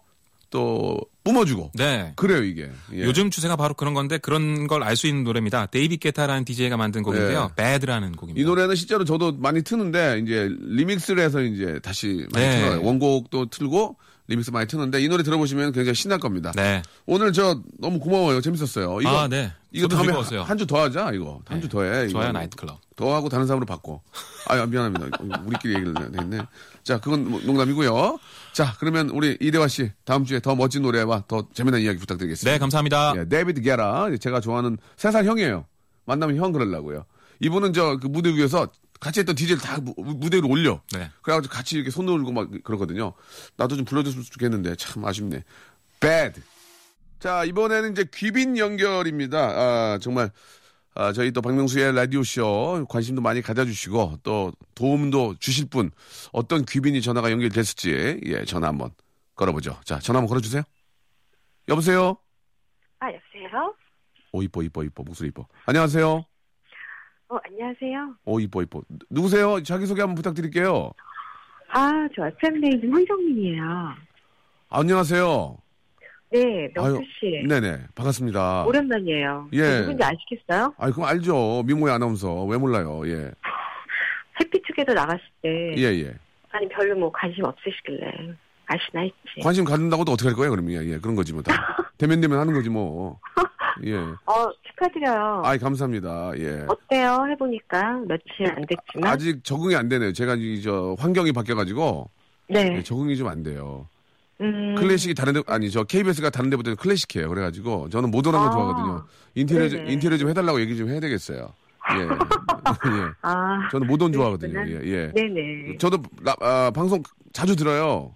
[0.50, 2.14] 또 뿜어주고 네.
[2.16, 2.70] 그래요 이게.
[2.94, 3.04] 예.
[3.04, 5.66] 요즘 추세가 바로 그런 건데 그런 걸 알 수 있는 노래입니다.
[5.68, 7.52] 데이비드 게타라는 DJ가 만든 곡인데요.
[7.56, 8.42] Bad라는 곡입니다.
[8.42, 12.60] 이 노래는 실제로 저도 많이 트는데 이제 리믹스를 해서 이제 다시 많이 네.
[12.62, 12.82] 틀어요.
[12.84, 16.52] 원곡도 틀고 리믹스 많이 트는데 이 노래 들어보시면 굉장히 신날 겁니다.
[16.56, 16.82] 네.
[17.06, 18.42] 오늘 저 너무 고마워요.
[18.42, 19.00] 재밌었어요.
[19.02, 19.54] 이거 아, 네.
[19.72, 20.12] 이거 다음에.
[20.44, 21.12] 한 주 더 하자.
[21.14, 22.08] 이거 한 주 더 해.
[22.10, 22.32] 좋아요.
[22.34, 22.78] 나이트클럽.
[22.98, 24.02] 더 하고 다른 사람으로 바꿔.
[24.48, 25.18] 아 미안합니다.
[25.46, 26.40] 우리끼리 얘기를 했네.
[26.84, 28.18] 자 그건 뭐 농담이고요.
[28.54, 32.52] 자 그러면 우리 이대화 씨 다음 주에 더 멋진 노래와 더 재미난 이야기 부탁드리겠습니다.
[32.52, 33.14] 네, 감사합니다.
[33.18, 35.66] 예, 데이비드 게타 제가 좋아하는 세 살 형이에요.
[36.06, 37.06] 만나면 형 그러려고요.
[37.40, 38.68] 이분은 저 그 무대 위에서
[39.00, 40.82] 같이 했던 DJ를 다 무, 무대 위로 올려.
[40.94, 41.10] 네.
[41.22, 43.14] 그래가지고 같이 이렇게 손 들고 막 그러거든요.
[43.56, 45.44] 나도 좀 불러줬으면 좋겠는데 참 아쉽네.
[46.00, 46.42] Bad.
[47.20, 49.38] 자 이번에는 이제 귀빈 연결입니다.
[49.38, 50.32] 아 정말
[50.94, 55.92] 아, 저희 또 박명수의 라디오 쇼 관심도 많이 가져주시고 또 도움도 주실 분
[56.32, 58.92] 어떤 귀빈이 전화가 연결됐을지 예 전화 한번
[59.36, 59.80] 걸어보죠.
[59.84, 60.64] 자 전화 한번 걸어주세요.
[61.70, 62.18] 여보세요.
[63.00, 63.76] 아, 여보세요?
[64.32, 65.48] 오 이뻐 이뻐 이뻐 목소리 이뻐.
[65.66, 66.26] 안녕하세요.
[67.30, 68.16] 어, 안녕하세요.
[68.26, 68.82] 오 이뻐 이뻐.
[68.88, 69.62] 누- 누구세요?
[69.64, 70.92] 자기 소개 한번 부탁드릴게요.
[71.70, 73.64] 아, 저 FM 레이든 황정민이에요.
[74.70, 75.58] 안녕하세요.
[76.32, 77.46] 네, 명수 아유, 씨.
[77.48, 77.88] 네네.
[77.96, 78.66] 반갑습니다.
[78.66, 79.50] 오랜만이에요.
[79.54, 79.58] 예.
[79.62, 80.74] 저 누군지 아시겠어요?
[80.78, 81.64] 아이, 그럼 알죠.
[81.66, 82.44] 미모의 아나운서.
[82.46, 83.02] 왜 몰라요.
[83.08, 83.32] 예.
[84.40, 86.14] 해피투게더 나갔을 때 예, 예.
[86.52, 88.36] 아니 별로 뭐 관심 없으시길래
[88.68, 89.42] 아시나 했지.
[89.42, 90.72] 관심 갖는다고도 어떻게 할 거예요, 그러면?
[90.74, 90.98] 예, 예.
[91.00, 91.42] 그런 거지, 뭐.
[91.42, 91.52] 다.
[91.98, 93.20] 대면 대면 하는 거지, 뭐.
[93.86, 93.96] 예.
[93.96, 95.42] 어 축하드려요.
[95.44, 96.32] 아이, 감사합니다.
[96.38, 96.66] 예.
[96.68, 97.26] 어때요?
[97.32, 99.12] 해보니까 며칠 안 됐지만.
[99.12, 100.14] 아 직 적응이 안 되네요.
[100.14, 102.10] 제가 이, 저, 환경이 바뀌어가지고.
[102.50, 102.76] 네.
[102.78, 103.88] 예, 적응이 좀 안 돼요.
[104.40, 107.28] 음, 클래식이 다른 데, 아니, 저 KBS가 다른 데보다는 클래식해요.
[107.28, 108.52] 그래가지고 저는 모던한 거 아.
[108.52, 109.06] 좋아하거든요.
[109.36, 109.88] 인테리어, 좀-.
[109.88, 111.52] 인테리어 좀 해달라고 얘기 좀 해야 되겠어요.
[111.96, 112.02] 예.
[113.02, 113.12] 예.
[113.24, 114.60] 아, 저는 모던 좋아하거든요.
[114.68, 115.12] 예, 예.
[115.16, 115.78] 네네.
[115.80, 117.02] 저도 라- 아, 방송
[117.34, 118.14] 자주 들어요.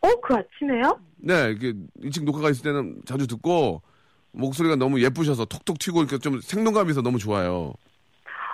[0.00, 1.00] 어, 그 아침에요?
[1.16, 1.72] 네, 이렇게
[2.02, 3.82] 일찍 녹화가 있을 때는 자주 듣고
[4.32, 7.74] 목소리가 너무 예쁘셔서 톡톡 튀고 이렇게 좀 생동감이 있어 너무 좋아요.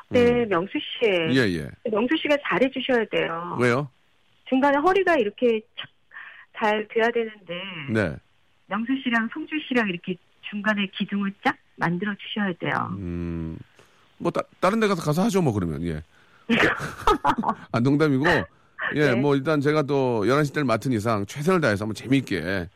[0.09, 1.11] 네, 명수 씨.
[1.11, 1.35] 음.
[1.35, 1.70] 예, 예.
[1.91, 3.57] 명수 씨가 잘해 주셔야 돼요.
[3.61, 3.89] 왜요?
[4.49, 5.89] 중간에 허리가 이렇게 착,
[6.59, 7.55] 잘 돼야 되는데
[7.91, 8.16] 네.
[8.66, 10.16] 명수 씨랑 성주 씨랑 이렇게
[10.51, 12.89] 중간에 기둥을 쫙 만들어 주셔야 돼요.
[12.99, 13.59] 음,
[14.18, 16.03] 뭐, 따, 다른 데 가서 가서 하죠, 뭐, 그러면, 예.
[17.72, 18.25] 아, 농담이고,
[18.95, 19.14] 예, 네.
[19.14, 22.68] 뭐, 일단 제가 또 11시 때를 맡은 이상 최선을 다해서 한번 재미있게,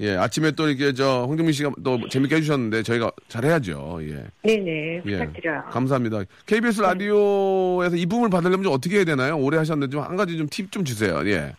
[0.00, 4.24] 예, 아침에 또 이렇게 저, 홍정민 씨가 또 재밌게 해주셨는데 저희가 잘해야죠, 예.
[4.42, 5.18] 네네 예.
[5.18, 5.62] 부탁드려요.
[5.70, 6.22] 감사합니다.
[6.46, 9.36] KBS 라디오에서 이쁨을 받으려면 좀 어떻게 해야 되나요?
[9.38, 11.54] 오래 하셨는데 좀 한 가지 좀 팁 좀 주세요, 예.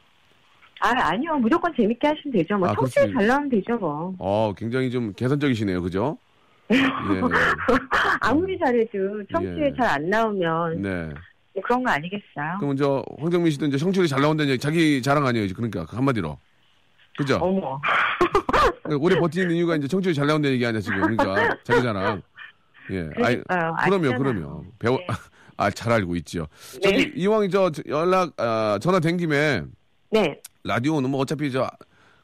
[0.81, 2.57] 아 아니요 무조건 재밌게 하시면 되죠.
[2.57, 3.13] 뭐 아, 청취율.
[3.13, 4.13] 잘 나오면 되죠 뭐.
[4.19, 6.17] 어, 굉장히 좀 개선적이시네요, 그죠?
[6.71, 6.77] 예,
[8.21, 9.73] 아무리 잘해도 청취율 예.
[9.79, 11.09] 잘안 나오면 네.
[11.53, 12.57] 뭐 그런 거 아니겠어요?
[12.59, 16.37] 그럼 저, 황정민 씨도 이제 성취율이 잘 나온다는 얘기, 자기 자랑 아니에요, 그러니까, 그 한마디로.
[17.17, 17.37] 그죠?
[17.37, 17.79] 어머.
[18.83, 22.21] 그러니까 오래 버티는 이유가 이제 청취율이 잘 나온다는 얘기 아니야 지금 그러니까 자기 자랑
[22.91, 23.75] 예 아이, 그러니까요.
[23.83, 24.17] 그럼요.
[24.17, 25.07] 그럼요 배워 네.
[25.57, 26.47] 아 잘 알고 있죠
[26.83, 26.89] 네.
[26.91, 29.63] 저기 이왕 저 연락 아, 전화 된 김에
[30.11, 30.39] 네.
[30.65, 31.69] 라디오는 뭐 어차피 저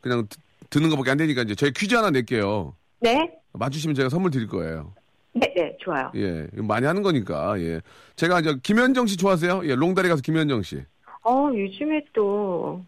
[0.01, 0.39] 그냥 듣-
[0.69, 3.31] 듣는 것밖에 안 되니까 이제 저희 퀴즈 하나 낼게요 네.
[3.53, 4.93] 맞추시면 제가 선물 드릴 거예요
[5.33, 6.11] 네, 네, 좋아요.
[6.15, 7.79] 예 많이 하는 거니까 예
[8.17, 10.81] 제가 저 김현정 씨 좋아하세요 예 롱다리 가서 김현정 씨아
[11.23, 12.83] 어, 요즘에 또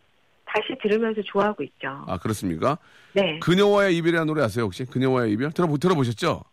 [0.54, 2.06] 다시 들으면서 좋아하고 있죠.
[2.08, 2.78] 아, 그렇습니까
[3.14, 3.39] 네.
[3.39, 6.43] 그녀와의 이별이라는 노래 아세요 혹시 그녀와의 이별 들어보 들어보셨죠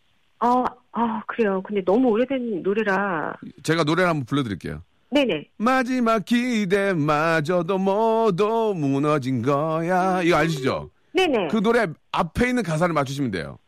[0.43, 1.63] 어, 아, 그래요.
[1.63, 3.35] 근데 너무 오래된 노래라.
[3.63, 4.83] 제가 노래를 한번 불러드릴게요.
[5.11, 5.51] 네네.
[5.59, 10.23] 마지막 기대마저도 모두 무너진 거야.
[10.23, 10.91] 이거 아시죠?
[11.13, 11.49] 네네.
[11.49, 13.59] 그 노래 앞에 있는 가사를 맞추시면 돼요.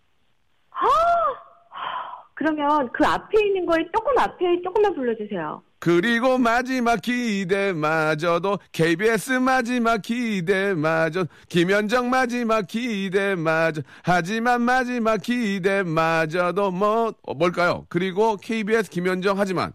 [2.34, 5.62] 그러면 그 앞에 있는 거에 조금 앞에 조금만 불러주세요.
[5.82, 17.84] 그리고 마지막 기대마저도 KBS 마지막 기대마저 김현정 마지막 기대마저 하지만 마지막 기대마저도 뭐 어, 뭘까요?
[17.88, 19.72] 그리고 KBS 김현정 하지만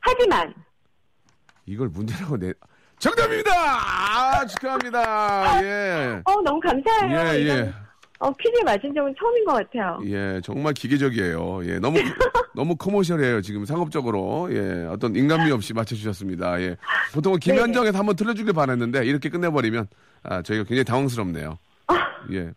[0.00, 0.54] 하지만
[1.66, 2.54] 이걸 문제라고 내
[2.98, 3.52] 정답입니다.
[3.52, 5.62] 아, 축하합니다.
[5.64, 6.22] 예.
[6.24, 7.18] 어 너무 감사해요.
[7.18, 7.74] 예, 예.
[8.22, 9.98] 어 퀴즈 맞은 적은 처음인 것 같아요.
[10.06, 11.62] 예, 정말 기계적이에요.
[11.64, 11.98] 예, 너무
[12.54, 13.40] 너무 커머셜해요.
[13.42, 16.60] 지금 상업적으로 예, 어떤 인간미 없이 맞춰주셨습니다.
[16.60, 16.76] 예,
[17.14, 19.88] 보통은 김현정에서 한번 틀어주길 바랬는데 이렇게 끝내버리면
[20.22, 21.58] 아, 저희가 굉장히 당황스럽네요.
[22.32, 22.52] 예,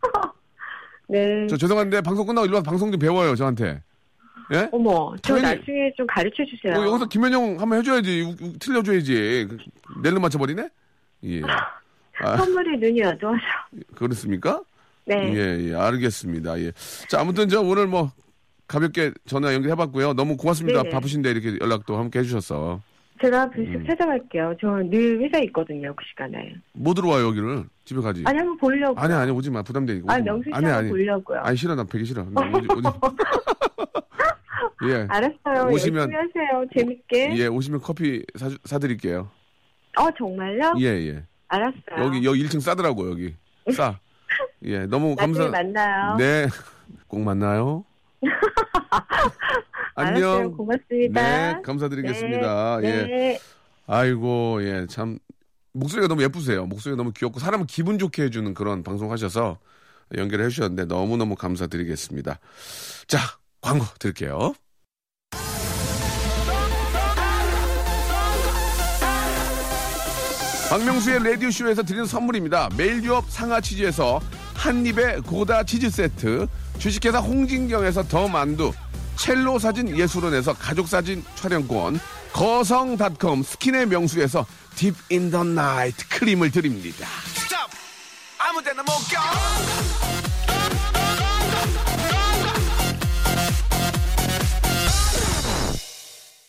[1.10, 1.48] 네.
[1.48, 3.82] 저 죄송한데 방송 끝나고 일로 와서 방송 좀 배워요 저한테.
[4.54, 4.70] 예?
[4.72, 6.80] 어머, 저 당연히- 나중에 좀 가르쳐 주세요.
[6.80, 9.48] 어, 여기서 김현정 한번 해줘야지, 우- 우- 틀려줘야지.
[9.50, 9.58] 그,
[10.04, 10.70] 낼름 맞춰버리네?
[11.24, 11.42] 예.
[12.22, 13.42] 아, 선물이 눈이 어두워서.
[13.96, 14.62] 그렇습니까?
[15.06, 15.34] 네.
[15.36, 16.60] 예, 예, 알겠습니다.
[16.62, 16.72] 예.
[17.10, 18.12] 자, 아무튼 저 오늘 뭐
[18.68, 20.14] 가볍게 전화 연결해봤고요.
[20.14, 20.82] 너무 고맙습니다.
[20.84, 20.94] 네네.
[20.94, 22.82] 바쁘신데 이렇게 연락도 함께 해주셔서.
[23.22, 23.86] 제가 불쑥 음.
[23.88, 24.56] 찾아갈게요.
[24.60, 26.54] 저늘 회사에 있거든요, 그 시간에.
[26.74, 27.64] 못 들어와요, 여기를.
[27.86, 28.24] 집에 가지.
[28.26, 29.00] 아니, 한번 보려고.
[29.00, 29.62] 아니, 아니, 오지 마.
[29.62, 30.12] 부담되니까.
[30.14, 30.24] 아, 마.
[30.24, 30.90] 명수 씨 아니, 아니.
[30.90, 31.40] 보려고요.
[31.40, 31.76] 아니, 싫어.
[31.76, 32.26] 나 되게 싫어.
[32.26, 32.88] 나 오지, 오지.
[34.90, 35.08] 예.
[35.10, 35.72] 알았어요.
[35.74, 36.66] 오시면- 하세요.
[36.78, 37.38] 재밌게.
[37.38, 39.30] 예, 오시면 커피 사, 사드릴게요.
[39.98, 40.74] 어, 정말요?
[40.80, 41.24] 예, 예.
[41.48, 41.76] 알았어요.
[42.00, 43.34] 여기, 여기 1층 싸더라고, 여기.
[43.72, 43.98] 싸.
[44.66, 45.48] 예, 너무 감사.
[45.48, 46.16] 만나요.
[46.18, 46.48] 네.
[47.08, 47.86] 꼭 만나요.
[49.96, 50.32] 알았어요.
[50.32, 50.58] 안녕.
[50.58, 51.22] 고맙습니다.
[51.22, 52.80] 네, 감사드리겠습니다.
[52.82, 52.88] 네.
[52.88, 53.04] 예.
[53.04, 53.40] 네.
[53.88, 55.20] 아이고, 예, 참.
[55.74, 56.66] 목소리가 너무 예쁘세요.
[56.66, 59.58] 목소리가 너무 귀엽고 사람을 기분 좋게 해주는 그런 방송 하셔서
[60.16, 62.40] 연결을 해주셨는데 너무 너무 감사드리겠습니다.
[63.08, 63.20] 자,
[63.60, 64.54] 광고 드릴게요.
[70.70, 72.70] 박명수의 라디오쇼에서 드리는 선물입니다.
[72.78, 74.20] 매일 유업 상하 치즈에서
[74.56, 76.48] 한입의 고다 치즈 세트,
[76.80, 78.72] 주식회사 홍진경에서 더 만두,
[79.18, 82.00] 첼로 사진 예술원에서 가족 사진 촬영권,
[82.34, 84.46] 거성닷컴 스킨의 명수에서
[84.76, 87.08] Deep in the Night 크림을 드립니다.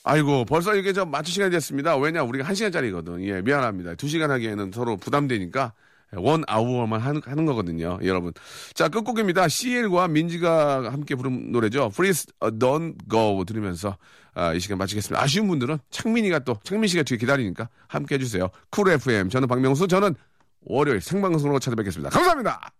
[0.04, 1.96] 아이고 벌써 이게 저 마칠 시간이 됐습니다.
[1.96, 3.24] 왜냐 우리가 한 시간짜리거든.
[3.24, 3.96] 예 미안합니다.
[3.96, 5.72] 두 시간 하기에는 서로 부담되니까
[6.14, 8.32] 원 아워만 하는, 하는 거거든요, 여러분.
[8.74, 9.48] 자, 끝곡입니다.
[9.48, 11.90] CL과 민지가 함께 부른 노래죠.
[11.94, 13.96] Please Don't Go 들으면서
[14.34, 15.22] 아, 이 시간 마치겠습니다.
[15.22, 18.48] 아쉬운 분들은 창민이가 또 창민 씨가 뒤에 기다리니까 함께 해주세요.
[18.70, 20.14] 쿨 FM 저는 박명수 저는
[20.60, 22.10] 월요일 생방송으로 찾아뵙겠습니다.
[22.10, 22.70] 감사합니다.